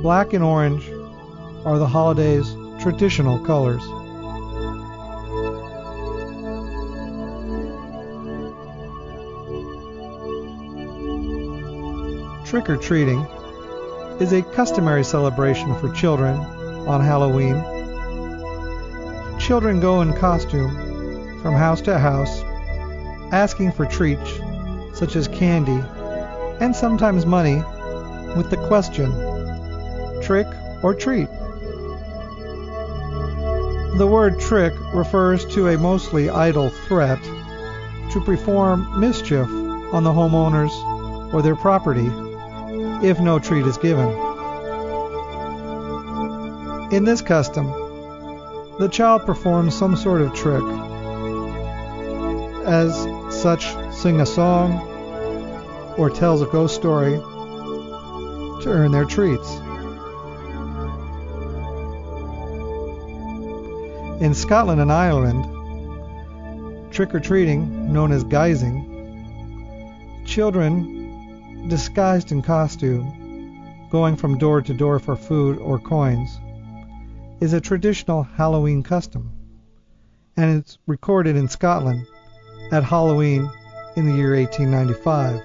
Black 0.00 0.33
and 0.33 0.44
orange 0.44 0.88
are 1.64 1.76
the 1.81 1.88
holiday's 1.88 2.55
traditional 2.81 3.37
colors. 3.40 3.83
Trick 12.48 12.70
or 12.70 12.76
treating 12.76 13.18
is 14.20 14.33
a 14.33 14.42
customary 14.55 15.02
celebration 15.02 15.74
for 15.81 15.92
children 15.92 16.37
on 16.87 17.00
Halloween 17.00 17.71
children 19.42 19.81
go 19.81 20.02
in 20.02 20.12
costume 20.12 20.70
from 21.42 21.55
house 21.55 21.81
to 21.81 21.98
house, 21.98 22.42
asking 23.33 23.72
for 23.72 23.85
treats 23.85 24.38
such 24.94 25.16
as 25.16 25.26
candy 25.26 25.83
and 26.61 26.76
sometimes 26.76 27.26
money 27.26 27.57
with 28.37 28.50
the 28.50 28.57
question, 28.68 29.11
trick 30.22 30.46
or 30.85 30.94
treat? 30.94 31.28
The 33.98 34.07
word 34.09 34.38
trick 34.38 34.72
refers 34.94 35.44
to 35.55 35.68
a 35.68 35.76
mostly 35.76 36.31
idle 36.31 36.70
threat 36.87 37.20
to 38.12 38.22
perform 38.24 39.00
mischief 39.00 39.48
on 39.92 40.05
the 40.05 40.12
homeowners 40.12 40.70
or 41.35 41.42
their 41.42 41.57
property 41.57 42.09
if 43.05 43.18
no 43.18 43.40
treat 43.40 43.66
is 43.66 43.76
given. 43.76 44.09
In 46.92 47.05
this 47.05 47.20
custom, 47.20 47.82
the 48.83 48.88
child 48.88 49.25
performs 49.25 49.79
some 49.79 49.95
sort 49.95 50.21
of 50.21 50.35
trick, 50.35 50.61
as 52.66 52.92
such 53.31 53.77
sing 53.92 54.21
a 54.21 54.27
song 54.27 54.73
or 55.97 56.11
tells 56.11 56.42
a 56.42 56.47
ghost 56.47 56.75
story 56.75 57.12
to 57.12 58.64
earn 58.66 58.90
their 58.90 59.05
treats. 59.05 59.55
In 64.21 64.35
Scotland 64.35 64.81
and 64.81 64.90
Ireland, 64.90 65.45
trick 66.92 67.14
or 67.14 67.21
treating, 67.21 67.92
known 67.92 68.11
as 68.11 68.25
guising, 68.25 68.85
children 70.27 71.68
disguised 71.68 72.33
in 72.33 72.42
costume, 72.42 73.87
going 73.92 74.16
from 74.16 74.38
door 74.38 74.61
to 74.61 74.75
door 74.75 74.99
for 74.99 75.14
food 75.14 75.59
or 75.59 75.79
coins, 75.79 76.40
is 77.42 77.52
a 77.52 77.61
traditional 77.61 78.22
Halloween 78.22 78.85
custom, 78.85 79.33
and 80.37 80.61
it's 80.61 80.78
recorded 80.87 81.35
in 81.35 81.48
Scotland 81.48 82.07
at 82.70 82.85
Halloween 82.85 83.50
in 83.96 84.07
the 84.07 84.14
year 84.14 84.37
1895, 84.37 85.40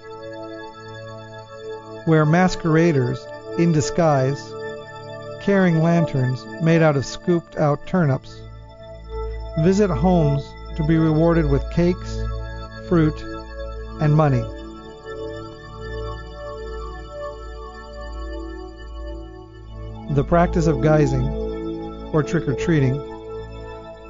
where 2.06 2.24
masqueraders 2.24 3.26
in 3.58 3.72
disguise, 3.72 4.54
carrying 5.42 5.82
lanterns 5.82 6.46
made 6.62 6.84
out 6.84 6.96
of 6.96 7.04
scooped 7.04 7.58
out 7.58 7.88
turnips, 7.88 8.44
visit 9.62 9.90
homes 9.90 10.48
to 10.76 10.86
be 10.86 10.98
rewarded 10.98 11.50
with 11.50 11.68
cakes, 11.72 12.16
fruit, 12.88 13.20
and 14.02 14.16
money. 14.16 14.44
The 20.14 20.24
practice 20.24 20.68
of 20.68 20.76
guising 20.76 21.47
or 22.14 22.24
trick 22.24 22.48
or 22.48 22.54
treating 22.54 22.96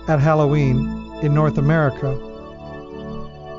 at 0.08 0.20
Halloween 0.20 0.78
in 1.22 1.34
North 1.34 1.58
America 1.58 2.12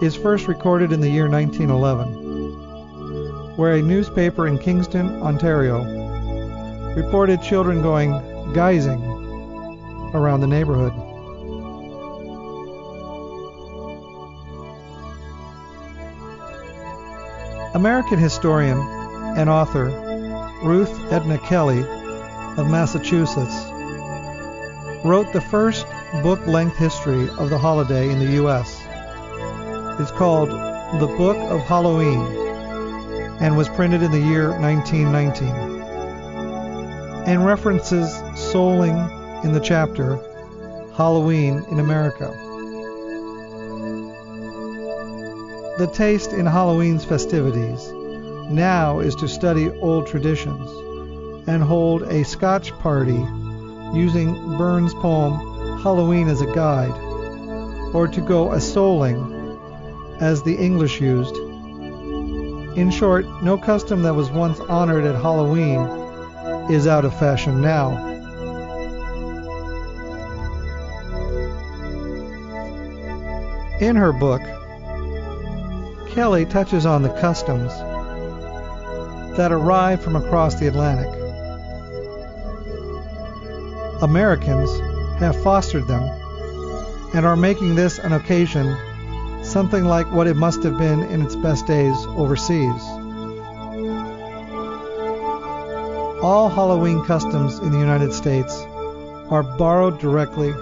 is 0.01 0.15
first 0.15 0.47
recorded 0.47 0.93
in 0.93 1.01
the 1.01 1.11
year 1.11 1.29
1911, 1.29 3.57
where 3.57 3.75
a 3.75 3.83
newspaper 3.83 4.47
in 4.47 4.57
Kingston, 4.59 5.21
Ontario, 5.23 5.83
reported 6.95 7.43
children 7.43 7.83
going 7.83 8.13
guising 8.55 9.03
around 10.15 10.41
the 10.41 10.47
neighborhood. 10.47 10.93
American 17.75 18.19
historian 18.19 18.79
and 19.37 19.51
author 19.51 19.87
Ruth 20.65 21.13
Edna 21.13 21.39
Kelly 21.39 21.85
of 22.57 22.71
Massachusetts 22.71 23.67
wrote 25.05 25.33
the 25.33 25.41
first 25.41 25.87
book 26.23 26.45
length 26.47 26.77
history 26.77 27.29
of 27.39 27.51
the 27.51 27.59
holiday 27.59 28.11
in 28.11 28.19
the 28.19 28.33
U.S. 28.33 28.85
It's 30.01 30.11
called 30.11 30.51
The 31.01 31.07
Book 31.17 31.37
of 31.37 31.61
Halloween 31.61 32.21
and 33.41 33.57
was 33.57 33.69
printed 33.69 34.03
in 34.03 34.11
the 34.11 34.21
year 34.21 34.51
1919 34.59 35.79
and 37.29 37.47
references 37.47 38.11
souling 38.35 39.45
in 39.45 39.53
the 39.53 39.61
chapter 39.61 40.17
Halloween 40.95 41.65
in 41.71 41.79
America. 41.79 42.35
The 45.79 45.87
taste 45.93 46.33
in 46.33 46.47
Halloween's 46.47 47.05
festivities 47.05 47.93
now 48.51 48.99
is 48.99 49.15
to 49.17 49.29
study 49.29 49.71
old 49.79 50.09
traditions 50.09 50.69
and 51.47 51.63
hold 51.63 52.03
a 52.03 52.25
Scotch 52.25 52.73
party 52.79 53.25
using 53.95 54.35
Burns' 54.59 54.95
poem 54.95 55.81
Halloween 55.83 56.29
as 56.29 56.41
a 56.41 56.53
guide, 56.55 56.93
or 57.95 58.09
to 58.09 58.21
go 58.21 58.53
a 58.53 58.57
souling, 58.57 59.37
as 60.21 60.43
the 60.43 60.57
English 60.57 61.01
used, 61.01 61.37
In 62.77 62.91
short, 62.91 63.27
no 63.43 63.57
custom 63.57 64.03
that 64.03 64.15
was 64.15 64.31
once 64.31 64.61
honored 64.61 65.05
at 65.05 65.15
Halloween 65.15 65.81
is 66.71 66.87
out 66.87 67.05
of 67.05 67.19
fashion 67.19 67.61
now. 67.61 68.07
In 73.81 73.95
her 73.95 74.13
book, 74.13 74.43
Kelly 76.09 76.45
touches 76.45 76.85
on 76.85 77.03
the 77.03 77.17
customs 77.21 77.73
that 79.37 79.53
arrive 79.53 80.03
from 80.03 80.17
across 80.17 80.57
the 80.57 80.67
Atlantic. 80.67 81.18
Americans 84.01 84.71
have 85.19 85.43
fostered 85.43 85.87
them 85.89 86.03
and 87.15 87.27
are 87.27 87.37
making 87.37 87.75
this 87.75 87.99
an 87.99 88.13
occasion 88.13 88.77
something 89.43 89.85
like 89.85 90.11
what 90.13 90.27
it 90.27 90.37
must 90.37 90.63
have 90.63 90.79
been 90.79 91.03
in 91.05 91.23
its 91.23 91.35
best 91.35 91.67
days 91.67 91.97
overseas. 92.09 92.83
All 96.23 96.49
Halloween 96.49 97.05
customs 97.05 97.59
in 97.59 97.73
the 97.73 97.79
United 97.79 98.13
States 98.13 98.55
are 99.31 99.43
borrowed 99.43 99.99
directly 99.99 100.53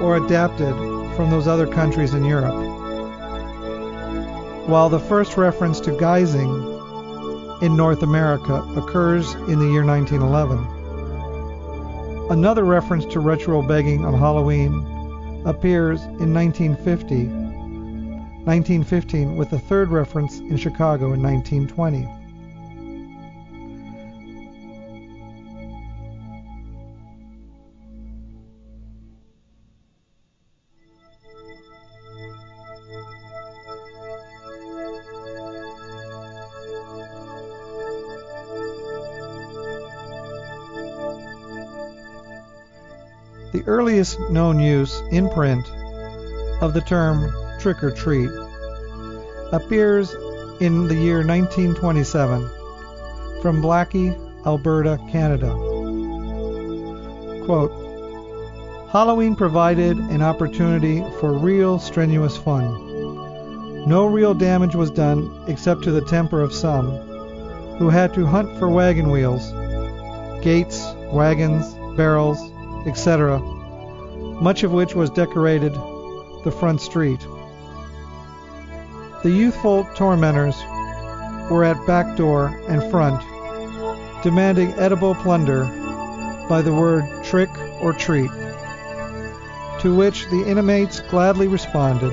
or 0.00 0.16
adapted 0.16 0.74
from 1.14 1.30
those 1.30 1.46
other 1.46 1.66
countries 1.66 2.14
in 2.14 2.24
Europe. 2.24 2.54
While 4.68 4.88
the 4.88 4.98
first 5.00 5.36
reference 5.36 5.78
to 5.80 5.90
guising 5.92 7.62
in 7.62 7.76
North 7.76 8.02
America 8.02 8.62
occurs 8.76 9.34
in 9.34 9.58
the 9.58 9.66
year 9.66 9.84
1911, 9.84 10.79
another 12.30 12.64
reference 12.64 13.04
to 13.06 13.20
ritual 13.20 13.62
begging 13.62 14.04
on 14.04 14.14
Halloween 14.14 14.72
appears 15.44 16.02
in 16.02 16.32
1950 16.32 17.50
1915, 18.44 19.36
with 19.36 19.52
a 19.52 19.58
third 19.58 19.90
reference 19.90 20.38
in 20.38 20.56
Chicago 20.56 21.12
in 21.12 21.22
1920. 21.22 22.19
Earliest 43.70 44.18
known 44.30 44.58
use 44.58 45.00
in 45.12 45.30
print 45.30 45.64
of 46.60 46.74
the 46.74 46.80
term 46.80 47.32
trick 47.60 47.84
or 47.84 47.92
treat 47.92 48.28
appears 49.52 50.12
in 50.58 50.88
the 50.88 50.96
year 50.96 51.24
1927 51.24 52.40
from 53.40 53.62
Blackie, 53.62 54.10
Alberta, 54.44 54.98
Canada. 55.12 55.52
Quote, 57.44 57.70
Halloween 58.90 59.36
provided 59.36 59.96
an 59.96 60.20
opportunity 60.20 61.00
for 61.20 61.32
real 61.32 61.78
strenuous 61.78 62.36
fun. 62.36 62.74
No 63.86 64.04
real 64.04 64.34
damage 64.34 64.74
was 64.74 64.90
done 64.90 65.44
except 65.46 65.84
to 65.84 65.92
the 65.92 66.04
temper 66.06 66.40
of 66.40 66.52
some, 66.52 66.90
who 67.78 67.88
had 67.88 68.12
to 68.14 68.26
hunt 68.26 68.58
for 68.58 68.68
wagon 68.68 69.10
wheels, 69.12 69.52
gates, 70.42 70.84
wagons, 71.12 71.72
barrels, 71.96 72.50
etc., 72.84 73.40
much 74.40 74.62
of 74.62 74.72
which 74.72 74.94
was 74.94 75.10
decorated 75.10 75.74
the 76.44 76.50
front 76.50 76.80
street. 76.80 77.20
The 79.22 79.30
youthful 79.30 79.84
tormentors 79.94 80.56
were 81.50 81.64
at 81.64 81.86
back 81.86 82.16
door 82.16 82.46
and 82.68 82.82
front, 82.90 83.20
demanding 84.22 84.72
edible 84.74 85.14
plunder 85.14 85.64
by 86.48 86.62
the 86.62 86.72
word 86.72 87.04
trick 87.24 87.50
or 87.82 87.92
treat, 87.92 88.30
to 89.80 89.94
which 89.94 90.26
the 90.30 90.44
inmates 90.46 91.00
gladly 91.00 91.48
responded 91.48 92.12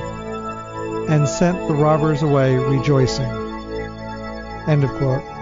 and 1.09 1.27
sent 1.27 1.67
the 1.67 1.75
robbers 1.75 2.23
away 2.23 2.57
rejoicing. 2.57 3.29
End 4.67 4.83
of 4.83 4.89
quote. 4.97 5.36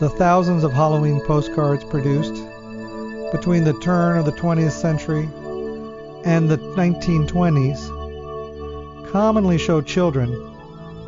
The 0.00 0.08
thousands 0.08 0.64
of 0.64 0.72
Halloween 0.72 1.20
postcards 1.20 1.84
produced 1.84 2.34
between 3.30 3.62
the 3.62 3.78
turn 3.80 4.18
of 4.18 4.24
the 4.24 4.32
20th 4.32 4.72
century 4.72 5.28
and 6.24 6.50
the 6.50 6.58
1920s 6.58 7.92
commonly 9.12 9.56
show 9.56 9.80
children, 9.80 10.34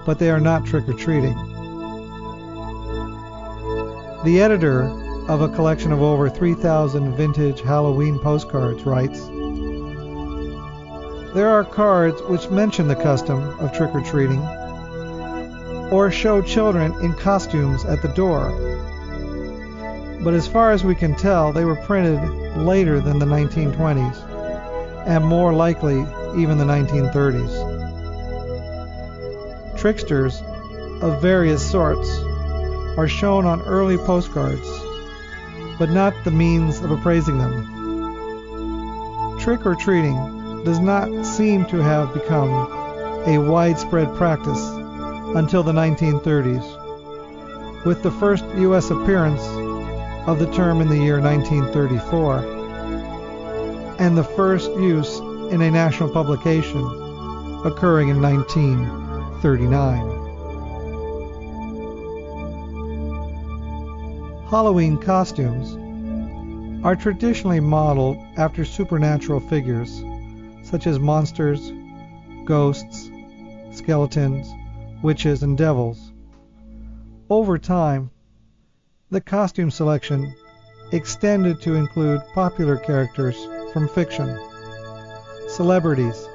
but 0.06 0.20
they 0.20 0.30
are 0.30 0.38
not 0.38 0.66
trick 0.66 0.88
or 0.88 0.92
treating. 0.92 1.34
The 4.24 4.40
editor 4.40 4.84
of 5.28 5.40
a 5.40 5.48
collection 5.48 5.90
of 5.90 6.00
over 6.00 6.30
3,000 6.30 7.16
vintage 7.16 7.62
Halloween 7.62 8.20
postcards 8.20 8.84
writes 8.84 9.18
There 11.34 11.48
are 11.48 11.64
cards 11.64 12.22
which 12.22 12.50
mention 12.50 12.86
the 12.86 12.94
custom 12.94 13.42
of 13.58 13.72
trick 13.72 13.92
or 13.92 14.02
treating 14.02 14.40
or 15.90 16.12
show 16.12 16.40
children 16.40 16.94
in 17.02 17.14
costumes 17.14 17.84
at 17.84 18.00
the 18.00 18.08
door 18.08 18.75
but 20.22 20.34
as 20.34 20.46
far 20.46 20.72
as 20.72 20.84
we 20.84 20.94
can 20.94 21.14
tell, 21.14 21.52
they 21.52 21.64
were 21.64 21.76
printed 21.76 22.20
later 22.56 23.00
than 23.00 23.18
the 23.18 23.26
1920s, 23.26 24.16
and 25.06 25.24
more 25.24 25.52
likely 25.52 26.00
even 26.40 26.58
the 26.58 26.64
1930s. 26.64 27.74
Tricksters 29.78 30.42
of 31.02 31.20
various 31.22 31.68
sorts 31.70 32.08
are 32.98 33.08
shown 33.08 33.46
on 33.46 33.60
early 33.62 33.98
postcards, 33.98 34.66
but 35.78 35.90
not 35.90 36.14
the 36.24 36.30
means 36.30 36.80
of 36.80 36.90
appraising 36.90 37.38
them. 37.38 37.74
Trick 39.38 39.66
or 39.66 39.74
treating 39.74 40.16
does 40.64 40.80
not 40.80 41.24
seem 41.24 41.64
to 41.66 41.76
have 41.76 42.12
become 42.14 42.50
a 43.26 43.38
widespread 43.38 44.14
practice 44.16 44.60
until 45.36 45.62
the 45.62 45.72
1930s, 45.72 46.64
with 47.84 48.02
the 48.02 48.10
first 48.10 48.44
U.S. 48.56 48.90
appearance 48.90 49.42
of 50.26 50.38
the 50.38 50.50
term 50.52 50.80
in 50.80 50.88
the 50.88 50.96
year 50.96 51.20
1934, 51.20 52.38
and 53.98 54.18
the 54.18 54.24
first 54.24 54.70
use 54.72 55.18
in 55.52 55.62
a 55.62 55.70
national 55.70 56.08
publication 56.08 56.82
occurring 57.64 58.08
in 58.08 58.20
1939. 58.20 60.16
Halloween 64.50 64.98
costumes 64.98 65.76
are 66.84 66.96
traditionally 66.96 67.60
modeled 67.60 68.16
after 68.36 68.64
supernatural 68.64 69.40
figures 69.40 70.02
such 70.62 70.86
as 70.86 70.98
monsters, 70.98 71.72
ghosts, 72.44 73.10
skeletons, 73.70 74.48
witches, 75.02 75.42
and 75.44 75.56
devils. 75.56 76.12
Over 77.30 77.58
time, 77.58 78.10
the 79.10 79.20
costume 79.20 79.70
selection 79.70 80.34
extended 80.90 81.60
to 81.62 81.74
include 81.74 82.20
popular 82.34 82.76
characters 82.76 83.36
from 83.72 83.88
fiction, 83.88 84.36
celebrities, 85.48 86.26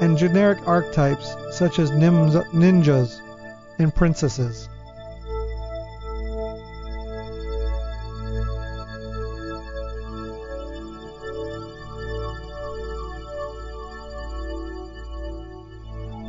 and 0.00 0.18
generic 0.18 0.58
archetypes 0.66 1.36
such 1.52 1.78
as 1.78 1.90
ninjas 1.92 3.20
and 3.78 3.94
princesses. 3.94 4.68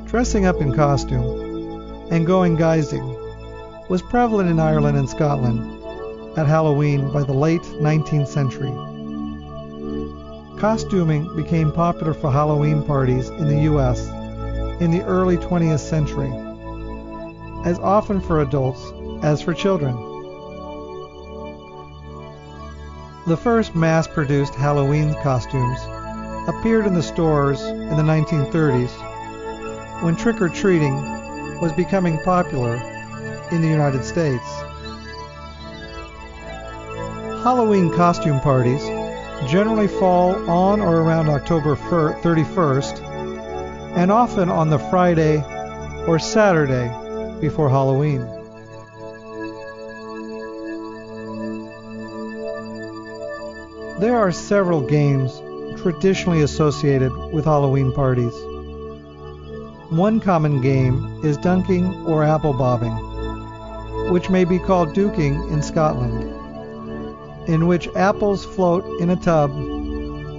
Dressing 0.06 0.46
up 0.46 0.62
in 0.62 0.74
costume 0.74 2.08
and 2.12 2.26
going 2.26 2.56
guising 2.56 3.17
was 3.90 4.02
prevalent 4.02 4.50
in 4.50 4.60
Ireland 4.60 4.98
and 4.98 5.10
Scotland 5.10 5.78
at 6.38 6.46
Halloween 6.46 7.12
by 7.12 7.24
the 7.24 7.34
late 7.34 7.62
19th 7.62 8.28
century. 8.28 8.72
Costuming 10.60 11.34
became 11.36 11.72
popular 11.72 12.14
for 12.14 12.32
Halloween 12.32 12.84
parties 12.84 13.30
in 13.30 13.48
the 13.48 13.62
US 13.74 14.08
in 14.82 14.92
the 14.92 15.04
early 15.04 15.38
20th 15.38 15.80
century, 15.80 16.32
as 17.66 17.80
often 17.80 18.20
for 18.20 18.42
adults 18.42 18.92
as 19.24 19.42
for 19.42 19.54
children. 19.54 19.96
The 23.26 23.38
first 23.38 23.76
mass 23.76 24.08
produced 24.08 24.54
Halloween 24.56 25.14
costumes 25.24 25.80
appeared 26.48 26.86
in 26.86 26.94
the 26.94 27.04
stores 27.04 27.62
in 27.62 27.90
the 27.90 28.04
1930s 28.04 28.92
when 30.04 30.16
trick 30.16 30.42
or 30.42 30.50
treating 30.50 30.96
was 31.60 31.74
becoming 31.74 32.20
popular 32.24 32.97
in 33.52 33.62
the 33.62 33.68
United 33.68 34.04
States. 34.04 34.46
Halloween 37.44 37.94
costume 37.94 38.40
parties 38.42 38.84
generally 39.50 39.88
fall 39.88 40.50
on 40.50 40.82
or 40.82 40.98
around 41.02 41.30
October 41.30 41.76
31st 41.76 43.02
and 43.96 44.12
often 44.12 44.50
on 44.50 44.70
the 44.70 44.80
Friday 44.80 45.38
or 46.08 46.20
Saturday 46.20 46.90
before 47.40 47.70
Halloween. 47.70 48.20
There 54.00 54.16
are 54.18 54.32
several 54.32 54.82
games 54.82 55.42
traditionally 55.82 56.42
associated 56.42 57.12
with 57.32 57.46
Halloween 57.46 57.92
parties. 57.94 58.34
One 59.90 60.20
common 60.20 60.62
game 60.62 61.22
is 61.24 61.38
dunking 61.38 62.06
or 62.06 62.24
apple 62.24 62.54
bobbing, 62.54 63.07
which 64.12 64.30
may 64.30 64.46
be 64.46 64.60
called 64.60 64.94
dooking 64.94 65.52
in 65.52 65.62
Scotland, 65.62 66.24
in 67.50 67.68
which 67.68 67.88
apples 67.96 68.46
float 68.46 68.86
in 69.02 69.10
a 69.10 69.16
tub 69.16 69.52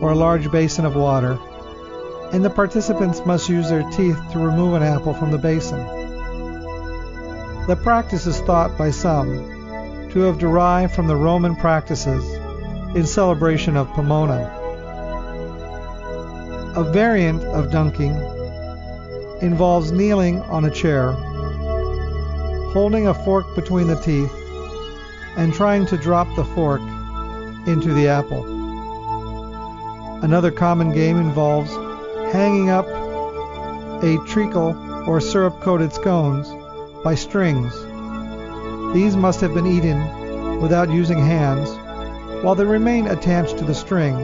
or 0.03 0.13
a 0.13 0.17
large 0.17 0.51
basin 0.51 0.85
of 0.85 0.95
water, 0.95 1.39
and 2.33 2.45
the 2.45 2.51
participants 2.51 3.25
must 3.25 3.49
use 3.49 3.69
their 3.69 3.89
teeth 3.91 4.19
to 4.33 4.39
remove 4.39 4.75
an 4.75 4.83
apple 4.83 5.15
from 5.15 5.31
the 5.31 5.39
basin. 5.39 5.79
The 7.67 7.79
practice 7.83 8.27
is 8.27 8.41
thought 8.41 8.79
by 8.79 8.91
some 8.91 10.09
to 10.13 10.21
have 10.21 10.39
derived 10.39 10.95
from 10.95 11.07
the 11.07 11.17
Roman 11.17 11.55
practices 11.57 12.25
in 12.97 13.05
celebration 13.05 13.77
of 13.77 13.93
Pomona. 13.93 14.55
A 16.77 16.85
variant 16.85 17.43
of 17.45 17.71
dunking 17.71 18.15
involves 19.43 19.93
kneeling 19.93 20.41
on 20.43 20.65
a 20.65 20.71
chair, 20.71 21.15
holding 22.73 23.07
a 23.07 23.15
fork 23.15 23.55
between 23.55 23.87
the 23.87 24.01
teeth, 24.01 24.33
and 25.37 25.55
trying 25.55 25.87
to 25.87 25.97
drop 25.97 26.27
the 26.37 26.45
fork 26.45 26.81
into 27.67 27.93
the 27.95 28.09
apple. 28.09 28.45
Another 30.23 30.51
common 30.51 30.93
game 30.93 31.17
involves 31.19 31.71
hanging 32.33 32.71
up 32.71 32.87
a 34.03 34.19
treacle 34.27 34.77
or 35.09 35.21
syrup 35.21 35.61
coated 35.61 35.93
scones 35.93 36.49
by 37.03 37.15
strings. 37.15 37.73
These 38.95 39.17
must 39.17 39.41
have 39.41 39.55
been 39.55 39.67
eaten 39.67 40.61
without 40.61 40.91
using 40.91 41.19
hands 41.19 41.71
while 42.43 42.55
they 42.55 42.65
remain 42.65 43.07
attached 43.07 43.59
to 43.59 43.65
the 43.65 43.75
string, 43.75 44.17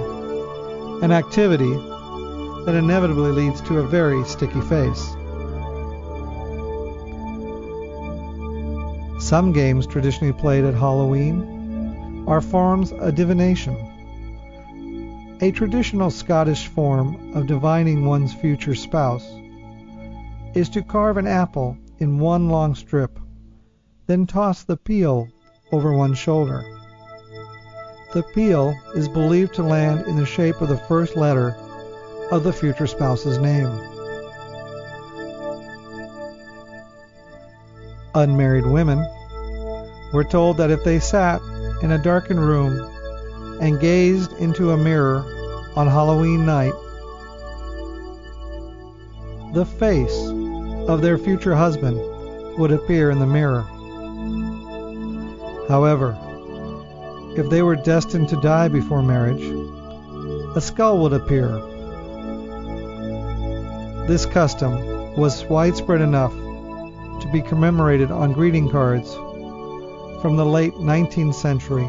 an 1.02 1.12
activity 1.12 1.74
that 2.64 2.74
inevitably 2.74 3.33
leads 3.33 3.61
to 3.62 3.78
a 3.78 3.87
very 3.87 4.24
sticky 4.24 4.61
face. 4.62 5.13
Some 9.25 9.53
games 9.53 9.87
traditionally 9.87 10.35
played 10.35 10.65
at 10.65 10.75
Halloween 10.75 12.27
are 12.29 12.43
forms 12.43 12.93
of 12.93 13.15
divination, 13.15 13.75
a 15.41 15.51
traditional 15.51 16.11
Scottish 16.11 16.67
form 16.67 17.35
of 17.35 17.47
divining 17.47 18.05
one's 18.05 18.35
future 18.35 18.75
spouse 18.75 19.27
is 20.53 20.69
to 20.69 20.83
carve 20.83 21.17
an 21.17 21.27
apple 21.27 21.79
in 22.01 22.19
one 22.19 22.51
long 22.51 22.75
strip, 22.75 23.19
then 24.07 24.27
toss 24.27 24.63
the 24.63 24.77
peel 24.77 25.27
over 25.73 25.95
one's 25.95 26.19
shoulder. 26.19 26.63
The 28.13 28.25
peel 28.35 28.75
is 28.95 29.09
believed 29.09 29.55
to 29.55 29.63
land 29.63 30.07
in 30.07 30.17
the 30.17 30.27
shape 30.27 30.61
of 30.61 30.69
the 30.69 30.77
first 30.77 31.17
letter 31.17 31.57
of 32.31 32.45
the 32.45 32.53
future 32.53 32.87
spouse's 32.87 33.39
name. 33.39 33.93
Unmarried 38.14 38.66
women 38.66 39.05
were 40.12 40.24
told 40.24 40.57
that 40.59 40.70
if 40.70 40.85
they 40.85 41.00
sat 41.00 41.40
in 41.83 41.90
a 41.90 41.98
darkened 41.98 42.40
room 42.40 42.79
and 43.61 43.81
gazed 43.81 44.33
into 44.35 44.70
a 44.70 44.77
mirror 44.77 45.24
on 45.74 45.88
Halloween 45.88 46.46
night, 46.46 46.72
the 49.53 49.66
face 49.66 50.29
of 50.88 51.03
their 51.03 51.18
future 51.18 51.57
husband 51.57 51.98
would 52.59 52.70
appear 52.70 53.11
in 53.11 53.18
the 53.18 53.27
mirror. 53.27 53.62
However, 55.68 56.16
if 57.37 57.50
they 57.50 57.62
were 57.62 57.74
destined 57.74 58.29
to 58.29 58.40
die 58.40 58.68
before 58.68 59.03
marriage, 59.03 59.42
a 60.55 60.61
skull 60.61 60.98
would 60.98 61.12
appear. 61.12 61.48
This 64.07 64.24
custom 64.24 65.16
was 65.16 65.44
widespread 65.46 66.00
enough 66.00 66.33
to 67.20 67.29
be 67.33 67.42
commemorated 67.42 68.11
on 68.11 68.33
greeting 68.33 68.70
cards 68.70 69.14
from 70.20 70.37
the 70.37 70.44
late 70.44 70.74
19th 70.74 71.35
century 71.35 71.88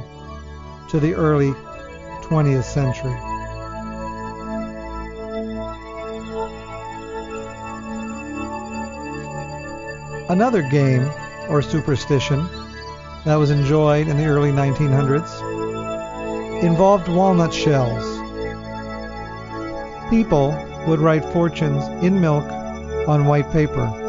to 0.90 1.00
the 1.00 1.14
early 1.14 1.52
20th 2.22 2.64
century. 2.64 3.16
Another 10.30 10.64
game 10.64 11.10
or 11.50 11.62
superstition 11.62 12.48
that 13.26 13.36
was 13.36 13.52
enjoyed 13.52 14.08
in 14.08 14.18
the 14.18 14.26
early 14.26 14.52
1900s 14.52 16.64
involved 16.64 17.08
walnut 17.08 17.54
shells. 17.54 18.04
People 20.10 20.52
would 20.88 21.00
write 21.00 21.24
fortunes 21.26 21.88
in 22.04 22.20
milk 22.20 22.44
on 23.08 23.26
white 23.26 23.52
paper. 23.52 24.05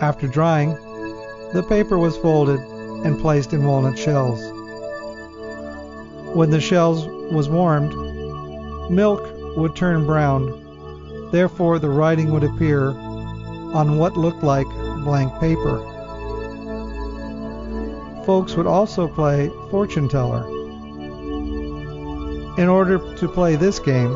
After 0.00 0.26
drying, 0.26 0.74
the 1.52 1.64
paper 1.68 1.98
was 1.98 2.16
folded 2.16 2.60
and 3.04 3.20
placed 3.20 3.52
in 3.52 3.64
walnut 3.64 3.98
shells. 3.98 4.40
When 6.34 6.50
the 6.50 6.60
shells 6.60 7.06
was 7.32 7.48
warmed, 7.48 7.94
milk 8.90 9.22
would 9.56 9.74
turn 9.74 10.06
brown. 10.06 11.30
Therefore, 11.32 11.78
the 11.78 11.90
writing 11.90 12.32
would 12.32 12.44
appear 12.44 12.90
on 12.90 13.98
what 13.98 14.16
looked 14.16 14.42
like 14.42 14.66
blank 15.04 15.38
paper 15.40 15.84
folks 18.28 18.56
would 18.56 18.66
also 18.66 19.08
play 19.08 19.48
fortune 19.70 20.06
teller. 20.06 20.46
In 22.60 22.68
order 22.68 22.98
to 23.16 23.26
play 23.26 23.56
this 23.56 23.78
game, 23.78 24.14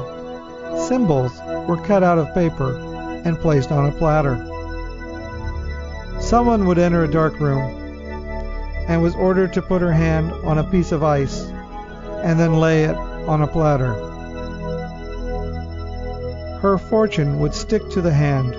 symbols 0.86 1.32
were 1.66 1.80
cut 1.82 2.02
out 2.02 2.18
of 2.18 2.34
paper 2.34 2.76
and 3.24 3.38
placed 3.38 3.72
on 3.72 3.88
a 3.88 3.92
platter. 3.92 4.51
Someone 6.32 6.64
would 6.64 6.78
enter 6.78 7.04
a 7.04 7.10
dark 7.10 7.38
room 7.40 7.60
and 8.88 9.02
was 9.02 9.14
ordered 9.14 9.52
to 9.52 9.60
put 9.60 9.82
her 9.82 9.92
hand 9.92 10.32
on 10.32 10.56
a 10.56 10.64
piece 10.64 10.90
of 10.90 11.02
ice 11.02 11.42
and 12.24 12.40
then 12.40 12.58
lay 12.58 12.84
it 12.84 12.96
on 12.96 13.42
a 13.42 13.46
platter. 13.46 13.92
Her 16.62 16.78
fortune 16.78 17.38
would 17.40 17.52
stick 17.52 17.86
to 17.90 18.00
the 18.00 18.14
hand. 18.14 18.54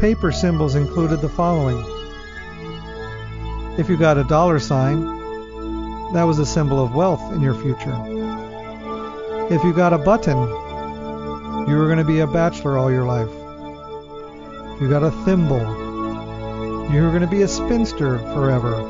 Paper 0.00 0.32
symbols 0.32 0.74
included 0.74 1.20
the 1.20 1.28
following 1.28 1.80
if 3.78 3.88
you 3.88 3.96
got 3.96 4.18
a 4.18 4.24
dollar 4.24 4.58
sign, 4.58 5.04
that 6.12 6.24
was 6.24 6.40
a 6.40 6.44
symbol 6.44 6.82
of 6.82 6.92
wealth 6.92 7.32
in 7.32 7.40
your 7.40 7.54
future. 7.54 7.96
If 9.48 9.62
you 9.62 9.72
got 9.72 9.92
a 9.92 9.98
button, 9.98 10.38
you 11.68 11.76
were 11.76 11.86
going 11.86 11.98
to 11.98 12.04
be 12.04 12.18
a 12.18 12.26
bachelor 12.26 12.76
all 12.76 12.90
your 12.90 13.04
life. 13.04 13.41
You 14.82 14.88
got 14.88 15.04
a 15.04 15.12
thimble, 15.12 15.60
you 16.92 17.02
were 17.02 17.10
going 17.10 17.20
to 17.20 17.28
be 17.28 17.42
a 17.42 17.48
spinster 17.48 18.18
forever. 18.34 18.82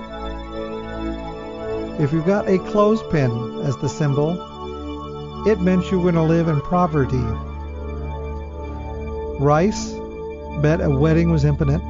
If 2.01 2.15
you 2.15 2.23
got 2.23 2.49
a 2.49 2.59
clothespin 2.59 3.61
as 3.67 3.77
the 3.77 3.91
symbol, 3.91 5.47
it 5.47 5.61
meant 5.61 5.91
you 5.91 6.01
were 6.01 6.11
going 6.11 6.15
to 6.15 6.23
live 6.23 6.49
in 6.49 6.63
poverty. 6.63 7.21
Rice 9.39 9.93
bet 10.63 10.81
a 10.81 10.89
wedding 10.89 11.31
was 11.31 11.45
imminent. 11.45 11.83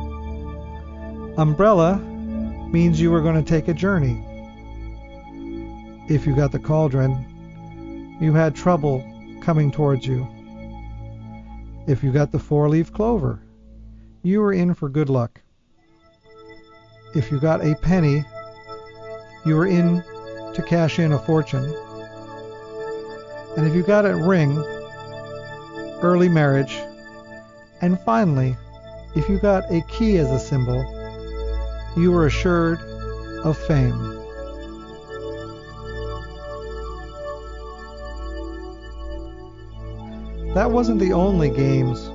Umbrella 1.39 1.99
means 2.72 3.01
you 3.01 3.12
were 3.12 3.22
going 3.22 3.37
to 3.37 3.49
take 3.49 3.68
a 3.68 3.72
journey. 3.72 4.20
If 6.09 6.27
you 6.27 6.35
got 6.35 6.51
the 6.51 6.59
cauldron, 6.59 8.18
you 8.20 8.33
had 8.33 8.57
trouble 8.57 9.05
coming 9.43 9.70
towards 9.70 10.05
you. 10.05 10.27
If 11.87 12.03
you 12.03 12.11
got 12.11 12.33
the 12.33 12.41
four 12.41 12.68
leaf 12.68 12.93
clover, 12.93 13.41
you 14.23 14.41
were 14.41 14.53
in 14.53 14.75
for 14.75 14.89
good 14.89 15.09
luck. 15.09 15.41
If 17.14 17.31
you 17.31 17.41
got 17.41 17.64
a 17.64 17.75
penny, 17.77 18.25
you 19.45 19.57
were 19.57 19.66
in 19.66 20.03
to 20.55 20.64
cash 20.66 20.99
in 20.99 21.12
a 21.12 21.18
fortune. 21.18 21.64
And 23.57 23.66
if 23.66 23.75
you 23.75 23.83
got 23.83 24.07
a 24.07 24.14
ring, 24.14 24.57
early 26.03 26.29
marriage. 26.29 26.81
And 27.81 27.99
finally, 28.01 28.57
if 29.16 29.29
you 29.29 29.39
got 29.39 29.70
a 29.70 29.83
key 29.83 30.16
as 30.18 30.31
a 30.31 30.39
symbol, 30.39 30.81
you 31.97 32.12
were 32.12 32.27
assured 32.27 32.79
of 33.45 33.59
fame. 33.59 33.99
That 40.55 40.70
wasn't 40.70 41.01
the 41.01 41.12
only 41.12 41.51
games 41.51 42.12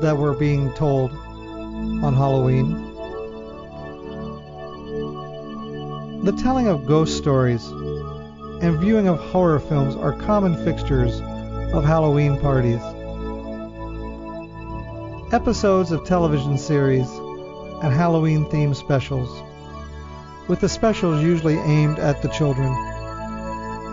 that 0.00 0.16
were 0.16 0.34
being 0.34 0.72
told 0.72 1.12
on 1.12 2.14
Halloween. 2.14 2.86
The 6.24 6.32
telling 6.32 6.68
of 6.68 6.86
ghost 6.86 7.16
stories 7.16 7.66
and 8.60 8.78
viewing 8.78 9.08
of 9.08 9.18
horror 9.18 9.60
films 9.60 9.96
are 9.96 10.12
common 10.12 10.62
fixtures 10.64 11.20
of 11.72 11.84
Halloween 11.84 12.38
parties. 12.38 12.80
Episodes 15.32 15.92
of 15.92 16.04
television 16.04 16.58
series 16.58 17.08
and 17.82 17.92
Halloween 17.92 18.44
themed 18.46 18.76
specials, 18.76 19.42
with 20.48 20.60
the 20.60 20.68
specials 20.68 21.22
usually 21.22 21.56
aimed 21.58 21.98
at 21.98 22.20
the 22.20 22.28
children, 22.28 22.68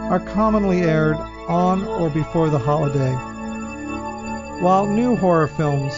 are 0.09 0.19
commonly 0.19 0.81
aired 0.81 1.17
on 1.47 1.85
or 1.85 2.09
before 2.09 2.49
the 2.49 2.59
holiday, 2.59 3.13
while 4.59 4.87
new 4.87 5.15
horror 5.15 5.47
films 5.47 5.93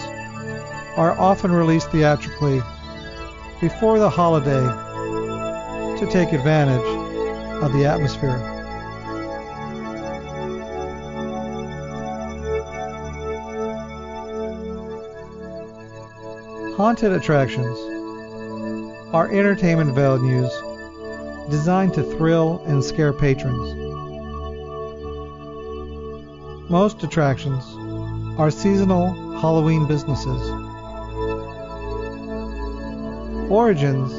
are 0.97 1.17
often 1.17 1.51
released 1.51 1.89
theatrically 1.91 2.61
before 3.61 3.99
the 3.99 4.09
holiday 4.09 4.65
to 5.97 6.05
take 6.11 6.33
advantage 6.33 6.85
of 7.63 7.71
the 7.71 7.85
atmosphere. 7.85 8.37
Haunted 16.75 17.13
attractions 17.13 17.77
are 19.13 19.31
entertainment 19.31 19.95
venues 19.95 20.51
designed 21.49 21.93
to 21.93 22.03
thrill 22.03 22.61
and 22.65 22.83
scare 22.83 23.13
patrons. 23.13 23.75
Most 26.69 27.03
attractions 27.03 27.65
are 28.39 28.49
seasonal 28.49 29.11
Halloween 29.41 29.85
businesses. 29.85 30.49
Origins 33.51 34.13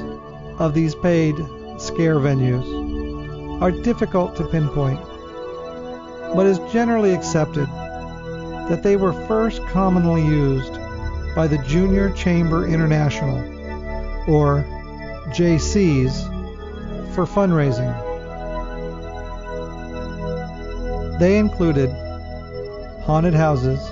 of 0.61 0.75
these 0.75 0.95
paid 0.95 1.37
scare 1.79 2.17
venues 2.17 3.63
are 3.63 3.71
difficult 3.71 4.37
to 4.37 4.47
pinpoint, 4.49 5.01
but 6.37 6.45
is 6.45 6.59
generally 6.71 7.15
accepted 7.15 7.67
that 8.69 8.83
they 8.83 8.97
were 8.97 9.15
first 9.27 9.65
commonly 9.69 10.23
used 10.23 10.75
by 11.35 11.47
the 11.47 11.57
Junior 11.67 12.11
Chamber 12.11 12.67
International, 12.67 13.39
or 14.29 14.67
Jaycees, 15.31 16.27
for 17.15 17.25
fundraising. 17.25 17.91
They 21.19 21.39
included 21.39 21.89
haunted 23.03 23.35
houses, 23.35 23.90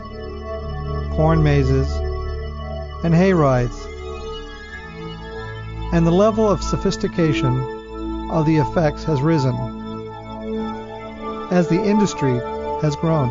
corn 1.18 1.42
mazes, 1.42 1.90
and 3.02 3.12
hay 3.12 3.32
rides. 3.32 3.76
And 5.92 6.06
the 6.06 6.12
level 6.12 6.48
of 6.48 6.62
sophistication 6.62 7.58
of 8.30 8.46
the 8.46 8.58
effects 8.58 9.02
has 9.02 9.20
risen 9.20 9.52
as 11.50 11.66
the 11.66 11.82
industry 11.82 12.38
has 12.82 12.94
grown. 12.94 13.30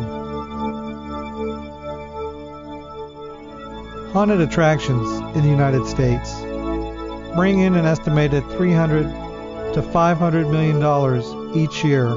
Haunted 4.12 4.42
attractions 4.42 5.08
in 5.34 5.42
the 5.42 5.48
United 5.48 5.86
States 5.86 6.30
bring 7.34 7.60
in 7.60 7.74
an 7.74 7.86
estimated 7.86 8.44
300 8.50 9.72
to 9.72 9.80
500 9.80 10.46
million 10.48 10.78
dollars 10.78 11.24
each 11.56 11.82
year 11.82 12.08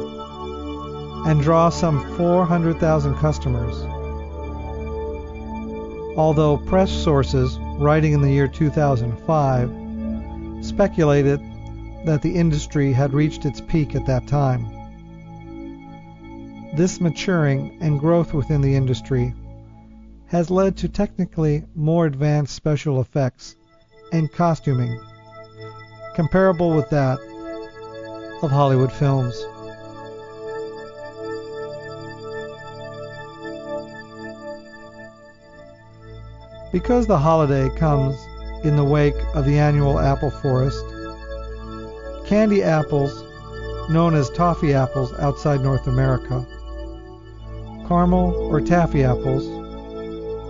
and 1.27 1.41
draw 1.41 1.69
some 1.69 2.13
400,000 2.17 3.15
customers. 3.15 3.85
Although 6.17 6.57
press 6.57 6.91
sources 6.91 7.57
writing 7.77 8.13
in 8.13 8.21
the 8.21 8.31
year 8.31 8.47
2005 8.47 10.65
speculated 10.65 11.39
that 12.05 12.21
the 12.21 12.35
industry 12.35 12.91
had 12.91 13.13
reached 13.13 13.45
its 13.45 13.61
peak 13.61 13.95
at 13.95 14.05
that 14.07 14.27
time. 14.27 14.65
This 16.75 16.99
maturing 16.99 17.77
and 17.81 17.99
growth 17.99 18.33
within 18.33 18.61
the 18.61 18.75
industry 18.75 19.33
has 20.27 20.49
led 20.49 20.77
to 20.77 20.89
technically 20.89 21.63
more 21.75 22.05
advanced 22.05 22.55
special 22.55 23.01
effects 23.01 23.55
and 24.11 24.31
costuming, 24.31 24.99
comparable 26.15 26.75
with 26.75 26.89
that 26.89 27.19
of 28.41 28.51
Hollywood 28.51 28.91
films. 28.91 29.45
Because 36.71 37.05
the 37.05 37.17
holiday 37.17 37.69
comes 37.75 38.15
in 38.63 38.77
the 38.77 38.83
wake 38.83 39.15
of 39.33 39.45
the 39.45 39.57
annual 39.57 39.99
apple 39.99 40.31
forest, 40.31 40.83
candy 42.25 42.63
apples, 42.63 43.23
known 43.89 44.15
as 44.15 44.29
toffee 44.29 44.73
apples 44.73 45.13
outside 45.19 45.61
North 45.61 45.87
America, 45.87 46.47
caramel 47.87 48.33
or 48.35 48.61
taffy 48.61 49.03
apples, 49.03 49.45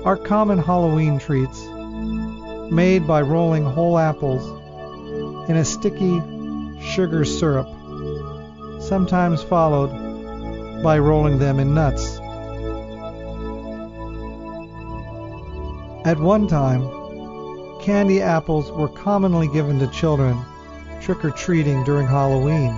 are 0.05 0.15
common 0.15 0.59
Halloween 0.59 1.17
treats 1.17 1.65
made 2.71 3.07
by 3.07 3.21
rolling 3.21 3.63
whole 3.63 3.97
apples 3.97 4.45
in 5.49 5.57
a 5.57 5.65
sticky 5.65 6.21
sugar 6.81 7.25
syrup, 7.25 7.67
sometimes 8.79 9.41
followed 9.41 9.89
by 10.83 10.99
rolling 10.99 11.39
them 11.39 11.59
in 11.59 11.73
nuts. 11.73 12.20
At 16.03 16.19
one 16.19 16.47
time, 16.47 16.81
candy 17.79 18.23
apples 18.23 18.71
were 18.71 18.87
commonly 18.87 19.47
given 19.47 19.77
to 19.79 19.87
children 19.87 20.35
trick 20.99 21.23
or 21.23 21.29
treating 21.29 21.83
during 21.83 22.07
Halloween. 22.07 22.73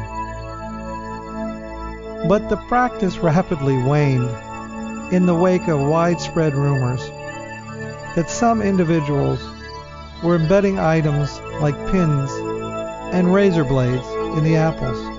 But 2.27 2.49
the 2.49 2.61
practice 2.67 3.17
rapidly 3.19 3.77
waned 3.77 4.29
in 5.13 5.25
the 5.25 5.35
wake 5.35 5.69
of 5.69 5.79
widespread 5.79 6.53
rumors 6.53 7.05
that 8.15 8.29
some 8.29 8.61
individuals 8.61 9.41
were 10.21 10.35
embedding 10.35 10.77
items 10.77 11.39
like 11.61 11.75
pins 11.91 12.29
and 13.13 13.33
razor 13.33 13.63
blades 13.63 14.07
in 14.37 14.43
the 14.43 14.57
apples. 14.57 15.12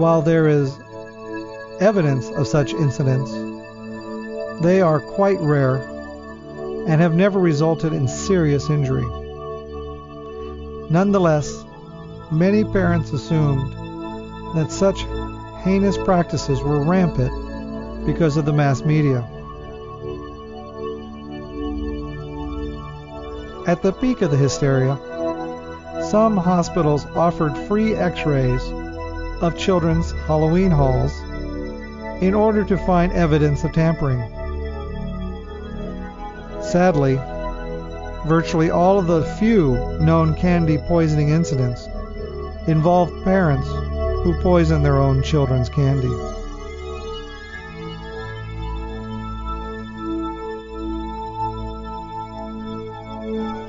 While 0.00 0.22
there 0.22 0.48
is 0.48 0.78
evidence 1.78 2.30
of 2.30 2.46
such 2.46 2.72
incidents, 2.72 3.30
they 4.62 4.80
are 4.80 4.98
quite 4.98 5.38
rare 5.40 5.76
and 6.88 7.02
have 7.02 7.14
never 7.14 7.38
resulted 7.38 7.92
in 7.92 8.08
serious 8.08 8.70
injury. 8.70 9.04
Nonetheless, 10.88 11.66
many 12.32 12.64
parents 12.64 13.12
assumed 13.12 13.74
that 14.56 14.68
such 14.70 15.02
heinous 15.64 15.98
practices 15.98 16.62
were 16.62 16.82
rampant 16.82 18.06
because 18.06 18.38
of 18.38 18.46
the 18.46 18.54
mass 18.54 18.80
media. 18.82 19.18
At 23.66 23.82
the 23.82 23.92
peak 23.92 24.22
of 24.22 24.30
the 24.30 24.38
hysteria, 24.38 24.96
some 26.08 26.38
hospitals 26.38 27.04
offered 27.14 27.54
free 27.68 27.94
x 27.94 28.24
rays 28.24 28.79
of 29.40 29.56
children's 29.56 30.12
Halloween 30.26 30.70
hauls 30.70 31.18
in 32.22 32.34
order 32.34 32.64
to 32.64 32.76
find 32.76 33.12
evidence 33.12 33.64
of 33.64 33.72
tampering. 33.72 34.20
Sadly, 36.62 37.16
virtually 38.26 38.70
all 38.70 38.98
of 38.98 39.06
the 39.06 39.24
few 39.38 39.74
known 39.98 40.34
candy 40.34 40.76
poisoning 40.76 41.30
incidents 41.30 41.88
involved 42.66 43.24
parents 43.24 43.66
who 44.22 44.38
poison 44.42 44.82
their 44.82 44.98
own 44.98 45.22
children's 45.22 45.70
candy. 45.70 46.08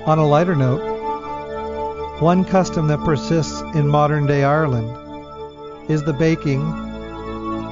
On 0.06 0.20
a 0.20 0.28
lighter 0.28 0.56
note, 0.56 0.82
one 2.20 2.44
custom 2.44 2.88
that 2.88 3.00
persists 3.06 3.62
in 3.74 3.88
modern 3.88 4.28
day 4.28 4.44
Ireland 4.44 5.01
is 5.92 6.04
the 6.04 6.14
baking, 6.14 6.62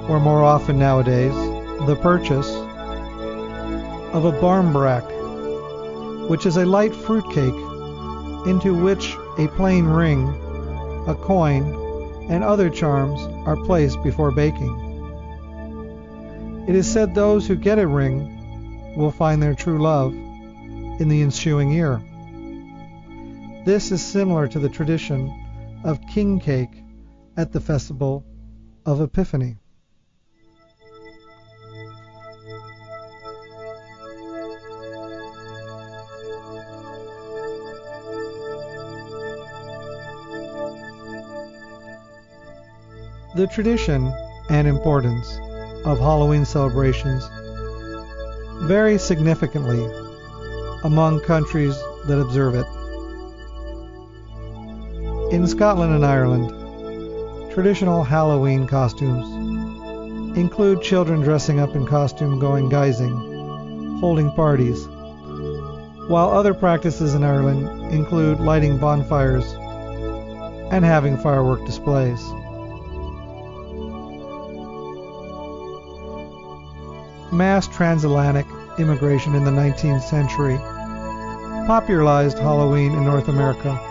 or 0.09 0.19
more 0.19 0.43
often 0.43 0.77
nowadays, 0.77 1.33
the 1.87 1.97
purchase 2.01 2.49
of 4.13 4.25
a 4.25 4.31
barmbrack, 4.33 5.07
which 6.27 6.45
is 6.45 6.57
a 6.57 6.65
light 6.65 6.93
fruitcake 6.93 7.55
into 8.45 8.73
which 8.73 9.15
a 9.37 9.47
plain 9.55 9.85
ring 9.85 10.27
a 11.07 11.15
coin, 11.15 11.63
and 12.29 12.43
other 12.43 12.69
charms 12.69 13.21
are 13.47 13.55
placed 13.65 14.03
before 14.03 14.31
baking. 14.31 14.75
It 16.67 16.75
is 16.75 16.91
said 16.91 17.15
those 17.15 17.47
who 17.47 17.55
get 17.55 17.79
a 17.79 17.87
ring 17.87 18.95
will 18.95 19.11
find 19.11 19.41
their 19.41 19.55
true 19.55 19.81
love 19.81 20.13
in 20.13 21.07
the 21.07 21.21
ensuing 21.21 21.71
year. 21.71 22.01
This 23.65 23.91
is 23.91 24.05
similar 24.05 24.47
to 24.49 24.59
the 24.59 24.69
tradition 24.69 25.33
of 25.83 26.05
king 26.07 26.39
cake 26.39 26.83
at 27.37 27.51
the 27.51 27.59
festival 27.59 28.25
of 28.85 29.01
Epiphany. 29.01 29.57
The 43.35 43.47
tradition 43.47 44.11
and 44.49 44.67
importance 44.67 45.37
of 45.85 45.99
Halloween 45.99 46.45
celebrations 46.45 47.23
vary 48.63 48.97
significantly 48.97 49.85
among 50.83 51.21
countries 51.21 51.75
that 52.07 52.19
observe 52.19 52.55
it. 52.55 52.65
In 55.33 55.47
Scotland 55.47 55.93
and 55.93 56.05
Ireland, 56.05 56.58
traditional 57.61 58.05
Halloween 58.05 58.65
costumes 58.65 59.27
include 60.37 60.81
children 60.81 61.19
dressing 61.19 61.59
up 61.59 61.75
in 61.75 61.85
costume 61.85 62.39
going 62.39 62.69
guising, 62.69 63.99
holding 63.99 64.31
parties, 64.31 64.87
while 66.07 66.29
other 66.29 66.53
practices 66.53 67.15
in 67.15 67.23
Ireland 67.25 67.67
include 67.93 68.39
lighting 68.39 68.77
bonfires 68.77 69.43
and 70.71 70.85
having 70.85 71.17
firework 71.17 71.65
displays. 71.65 72.21
Mass 77.33 77.67
transatlantic 77.67 78.45
immigration 78.77 79.35
in 79.35 79.43
the 79.43 79.51
19th 79.51 80.03
century 80.03 80.55
popularized 81.67 82.39
Halloween 82.39 82.93
in 82.93 83.03
North 83.03 83.27
America, 83.27 83.88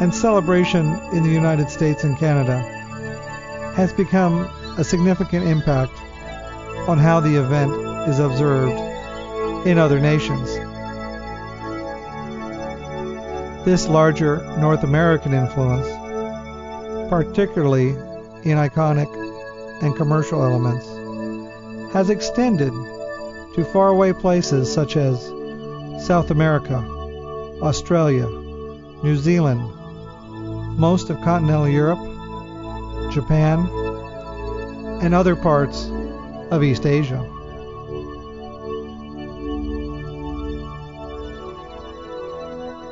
and 0.00 0.14
celebration 0.14 0.94
in 1.12 1.22
the 1.22 1.30
United 1.30 1.70
States 1.70 2.04
and 2.04 2.18
Canada 2.18 2.60
has 3.74 3.92
become 3.92 4.42
a 4.78 4.84
significant 4.84 5.46
impact 5.46 5.92
on 6.88 6.98
how 6.98 7.18
the 7.20 7.36
event 7.36 7.72
is 8.08 8.18
observed 8.18 8.78
in 9.66 9.78
other 9.78 9.98
nations. 9.98 10.54
This 13.64 13.88
larger 13.88 14.36
North 14.58 14.84
American 14.84 15.32
influence, 15.32 15.88
particularly 17.10 17.88
in 18.44 18.58
iconic 18.58 19.12
and 19.82 19.96
commercial 19.96 20.42
elements, 20.44 20.86
has 21.92 22.10
extended 22.10 22.72
to 23.54 23.64
faraway 23.72 24.12
places 24.12 24.72
such 24.72 24.96
as 24.96 25.24
South 26.06 26.30
America, 26.30 26.76
Australia, 27.62 28.26
New 29.02 29.16
Zealand, 29.16 29.75
most 30.76 31.10
of 31.10 31.20
continental 31.22 31.68
Europe, 31.68 31.98
Japan, 33.12 33.66
and 35.02 35.14
other 35.14 35.34
parts 35.34 35.90
of 36.50 36.62
East 36.62 36.86
Asia. 36.86 37.18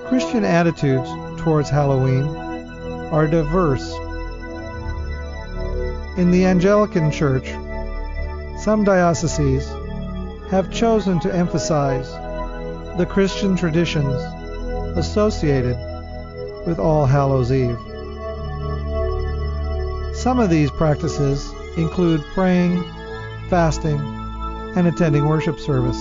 Christian 0.09 0.45
attitudes 0.45 1.11
towards 1.43 1.68
Halloween 1.68 2.24
are 3.12 3.26
diverse. 3.26 3.93
In 6.16 6.30
the 6.30 6.45
Anglican 6.45 7.11
Church, 7.11 7.49
some 8.62 8.85
dioceses 8.85 9.68
have 10.51 10.70
chosen 10.72 11.20
to 11.20 11.35
emphasize 11.35 12.11
the 12.97 13.07
Christian 13.09 13.57
traditions 13.57 14.22
associated 14.97 15.76
with 16.66 16.78
All 16.78 17.06
Hallows 17.06 17.52
Eve. 17.52 17.78
Some 20.14 20.38
of 20.38 20.48
these 20.48 20.70
practices 20.70 21.52
include 21.76 22.22
praying, 22.34 22.82
fasting, 23.50 24.00
and 24.76 24.86
attending 24.86 25.26
worship 25.28 25.60
service. 25.60 25.98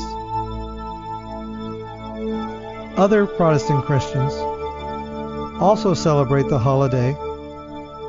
Other 2.98 3.26
Protestant 3.26 3.86
Christians 3.86 4.34
also 5.62 5.94
celebrate 5.94 6.48
the 6.48 6.60
holiday 6.60 7.16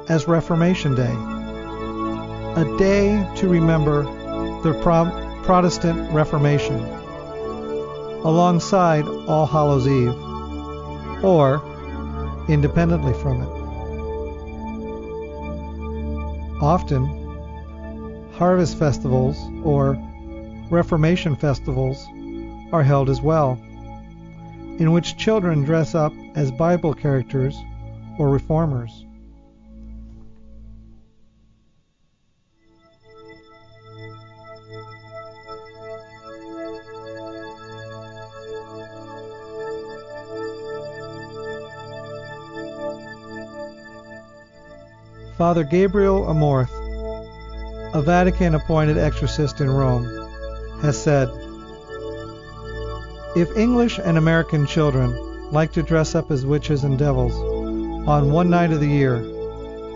as 0.08 0.28
Reformation 0.28 0.94
Day, 0.94 1.14
a 2.60 2.76
day 2.78 3.26
to 3.36 3.48
remember 3.48 4.02
the 4.62 4.78
Pro- 4.82 5.10
Protestant 5.42 6.12
Reformation, 6.12 6.76
alongside 8.24 9.04
All 9.26 9.46
Hallows 9.46 9.88
Eve, 9.88 10.14
or 11.24 11.62
independently 12.48 13.12
from 13.14 13.42
it. 13.42 13.48
Often, 16.62 18.32
harvest 18.34 18.78
festivals 18.78 19.36
or 19.64 19.96
Reformation 20.70 21.36
festivals 21.36 22.06
are 22.72 22.82
held 22.82 23.10
as 23.10 23.20
well 23.20 23.58
in 24.78 24.90
which 24.90 25.16
children 25.16 25.62
dress 25.62 25.94
up 25.94 26.12
as 26.34 26.50
Bible 26.50 26.94
characters 26.94 27.56
or 28.18 28.28
reformers. 28.28 29.03
Father 45.36 45.64
Gabriel 45.64 46.26
Amorth, 46.26 46.70
a 47.92 48.00
Vatican 48.00 48.54
appointed 48.54 48.96
exorcist 48.96 49.60
in 49.60 49.68
Rome, 49.68 50.04
has 50.80 50.96
said 51.02 51.28
if 53.34 53.56
English 53.56 53.98
and 53.98 54.16
American 54.16 54.64
children 54.64 55.10
like 55.50 55.72
to 55.72 55.82
dress 55.82 56.14
up 56.14 56.30
as 56.30 56.46
witches 56.46 56.84
and 56.84 56.96
devils 56.96 57.34
on 58.06 58.30
one 58.30 58.48
night 58.48 58.70
of 58.70 58.78
the 58.78 58.86
year, 58.86 59.18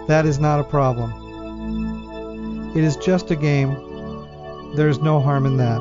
that 0.08 0.26
is 0.26 0.40
not 0.40 0.58
a 0.58 0.64
problem. 0.64 1.12
It 2.76 2.82
is 2.82 2.96
just 2.96 3.30
a 3.30 3.36
game. 3.36 3.76
There 4.74 4.88
is 4.88 4.98
no 4.98 5.20
harm 5.20 5.46
in 5.46 5.56
that. 5.58 5.80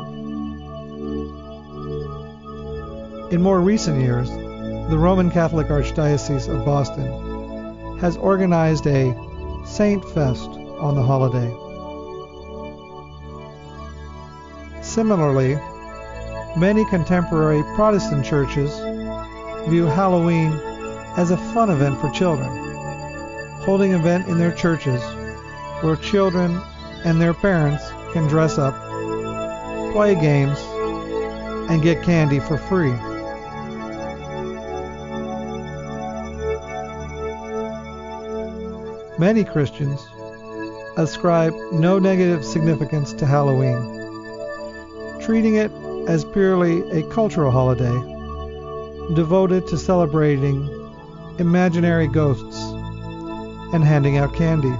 In 3.32 3.42
more 3.42 3.60
recent 3.60 4.02
years, 4.02 4.30
the 4.30 5.00
Roman 5.00 5.32
Catholic 5.32 5.68
Archdiocese 5.70 6.48
of 6.48 6.64
Boston 6.64 7.98
has 7.98 8.18
organized 8.18 8.86
a 8.86 9.27
Saint 9.68 10.04
Fest 10.12 10.50
on 10.80 10.96
the 10.96 11.04
holiday. 11.04 11.54
Similarly, 14.82 15.60
Many 16.58 16.86
contemporary 16.86 17.62
Protestant 17.76 18.26
churches 18.26 18.72
view 19.70 19.86
Halloween 19.86 20.52
as 21.16 21.30
a 21.30 21.38
fun 21.38 21.70
event 21.70 22.02
for 22.02 22.10
children, 22.10 22.50
holding 23.62 23.92
event 23.92 24.28
in 24.28 24.40
their 24.40 24.52
churches 24.52 25.00
where 25.82 25.96
children 25.98 26.60
and 27.06 27.22
their 27.22 27.36
parents 27.36 27.84
can 28.12 28.28
dress 28.28 28.58
up, 28.58 28.74
play 29.94 30.16
games, 30.16 30.58
and 31.70 31.84
get 31.84 32.02
candy 32.02 32.40
for 32.40 32.58
free. 32.58 32.96
Many 39.20 39.44
Christians 39.44 40.08
ascribe 40.96 41.52
no 41.72 41.98
negative 41.98 42.46
significance 42.46 43.14
to 43.14 43.26
Halloween, 43.26 43.80
treating 45.20 45.56
it 45.56 45.72
as 46.08 46.24
purely 46.24 46.88
a 46.92 47.02
cultural 47.10 47.50
holiday 47.50 47.96
devoted 49.16 49.66
to 49.68 49.78
celebrating 49.78 50.70
imaginary 51.40 52.08
ghosts 52.08 52.60
and 53.74 53.84
handing 53.84 54.18
out 54.20 54.36
candy. 54.36 54.76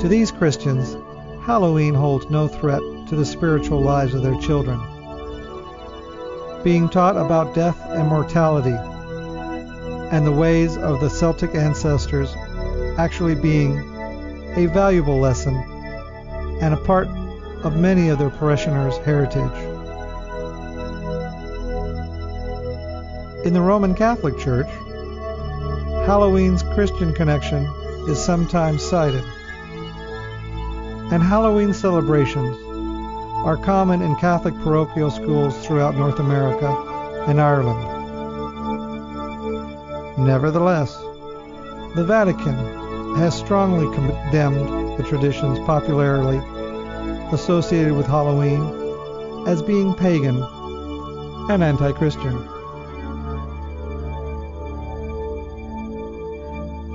To 0.00 0.08
these 0.08 0.32
Christians, 0.32 0.96
Halloween 1.44 1.94
holds 1.94 2.28
no 2.30 2.48
threat 2.48 2.82
to 3.08 3.14
the 3.14 3.24
spiritual 3.24 3.80
lives 3.80 4.12
of 4.12 4.24
their 4.24 4.40
children. 4.40 4.80
Being 6.64 6.88
taught 6.88 7.16
about 7.16 7.54
death 7.54 7.78
and 7.90 8.08
mortality 8.08 8.76
and 10.12 10.26
the 10.26 10.32
ways 10.32 10.76
of 10.76 11.00
the 11.00 11.10
Celtic 11.10 11.54
ancestors 11.54 12.34
actually 12.98 13.34
being 13.34 13.78
a 14.56 14.66
valuable 14.66 15.18
lesson 15.18 15.54
and 16.60 16.72
a 16.72 16.76
part 16.76 17.08
of 17.64 17.76
many 17.76 18.08
of 18.08 18.18
their 18.18 18.30
parishioners' 18.30 18.96
heritage. 18.98 19.52
In 23.44 23.52
the 23.52 23.60
Roman 23.60 23.94
Catholic 23.94 24.38
Church, 24.38 24.68
Halloween's 26.06 26.62
Christian 26.62 27.12
connection 27.12 27.64
is 28.08 28.22
sometimes 28.22 28.82
cited, 28.82 29.24
and 31.12 31.22
Halloween 31.22 31.74
celebrations 31.74 32.56
are 33.44 33.56
common 33.56 34.02
in 34.02 34.16
Catholic 34.16 34.54
parochial 34.62 35.10
schools 35.10 35.56
throughout 35.66 35.96
North 35.96 36.18
America 36.18 36.66
and 37.28 37.40
Ireland. 37.40 37.95
Nevertheless, 40.26 40.92
the 41.94 42.04
Vatican 42.04 43.14
has 43.14 43.32
strongly 43.32 43.86
condemned 43.94 44.98
the 44.98 45.04
tradition's 45.04 45.60
popularly 45.60 46.38
associated 47.32 47.92
with 47.92 48.08
Halloween 48.08 49.46
as 49.46 49.62
being 49.62 49.94
pagan 49.94 50.42
and 51.48 51.62
anti 51.62 51.92
Christian. 51.92 52.36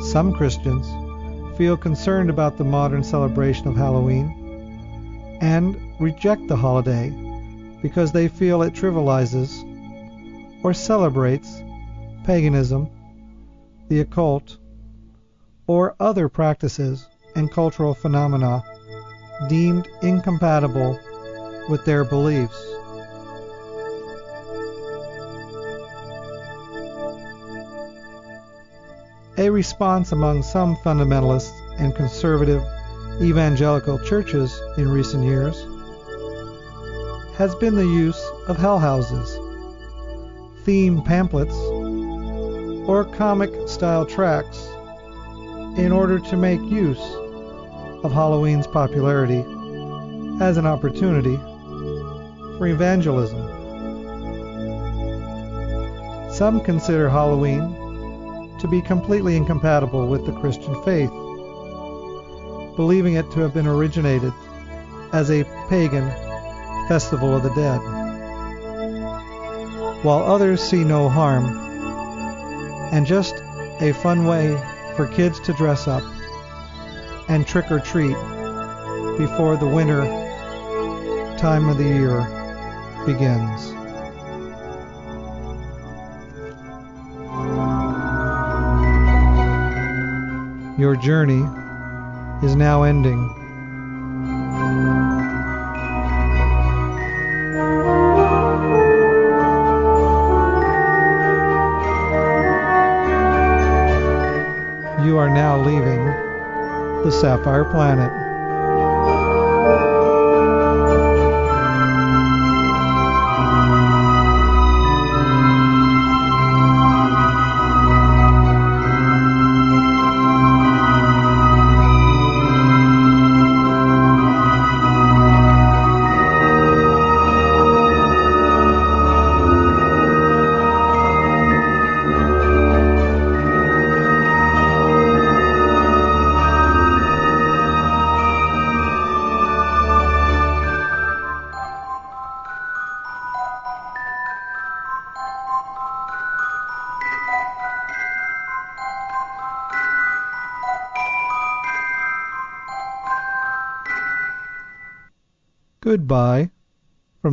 Some 0.01 0.33
Christians 0.33 0.85
feel 1.57 1.77
concerned 1.77 2.29
about 2.29 2.57
the 2.57 2.65
modern 2.65 3.01
celebration 3.01 3.65
of 3.69 3.77
Halloween 3.77 5.37
and 5.39 5.77
reject 6.01 6.49
the 6.49 6.57
holiday 6.57 7.09
because 7.81 8.11
they 8.11 8.27
feel 8.27 8.61
it 8.61 8.73
trivializes 8.73 9.63
or 10.65 10.73
celebrates 10.73 11.61
paganism, 12.25 12.89
the 13.91 13.99
occult, 13.99 14.57
or 15.67 15.97
other 15.99 16.29
practices 16.29 17.09
and 17.35 17.51
cultural 17.51 17.93
phenomena 17.93 18.63
deemed 19.49 19.85
incompatible 20.01 20.97
with 21.67 21.83
their 21.83 22.05
beliefs. 22.05 22.55
A 29.37 29.49
response 29.49 30.13
among 30.13 30.41
some 30.41 30.77
fundamentalist 30.77 31.51
and 31.77 31.93
conservative 31.93 32.63
evangelical 33.21 33.99
churches 34.05 34.57
in 34.77 34.87
recent 34.87 35.25
years 35.25 35.65
has 37.35 37.53
been 37.55 37.75
the 37.75 37.83
use 37.83 38.25
of 38.47 38.55
hell 38.55 38.79
houses, 38.79 39.37
theme 40.63 41.01
pamphlets, 41.01 41.57
or 42.91 43.05
comic 43.05 43.69
style 43.69 44.05
tracts 44.05 44.67
in 45.77 45.93
order 45.93 46.19
to 46.19 46.35
make 46.35 46.59
use 46.59 46.99
of 48.03 48.11
Halloween's 48.11 48.67
popularity 48.67 49.45
as 50.41 50.57
an 50.57 50.65
opportunity 50.65 51.37
for 52.57 52.67
evangelism. 52.67 53.39
Some 56.33 56.59
consider 56.59 57.09
Halloween 57.09 57.61
to 58.59 58.67
be 58.67 58.81
completely 58.81 59.37
incompatible 59.37 60.05
with 60.09 60.25
the 60.25 60.33
Christian 60.33 60.75
faith, 60.83 61.11
believing 62.75 63.13
it 63.13 63.31
to 63.31 63.39
have 63.39 63.53
been 63.53 63.67
originated 63.67 64.33
as 65.13 65.31
a 65.31 65.45
pagan 65.69 66.09
festival 66.89 67.33
of 67.33 67.43
the 67.43 67.55
dead, 67.55 67.79
while 70.03 70.23
others 70.25 70.61
see 70.61 70.83
no 70.83 71.07
harm 71.07 71.70
and 72.91 73.05
just 73.05 73.35
a 73.79 73.93
fun 73.93 74.25
way 74.25 74.55
for 74.95 75.07
kids 75.07 75.39
to 75.39 75.53
dress 75.53 75.87
up 75.87 76.03
and 77.29 77.47
trick 77.47 77.71
or 77.71 77.79
treat 77.79 78.15
before 79.17 79.57
the 79.57 79.67
winter 79.67 80.03
time 81.37 81.69
of 81.69 81.77
the 81.77 81.83
year 81.83 82.19
begins. 83.05 83.73
Your 90.79 90.95
journey 90.95 91.43
is 92.45 92.55
now 92.55 92.83
ending. 92.83 93.40
Sapphire 107.21 107.63
Planet. 107.65 108.30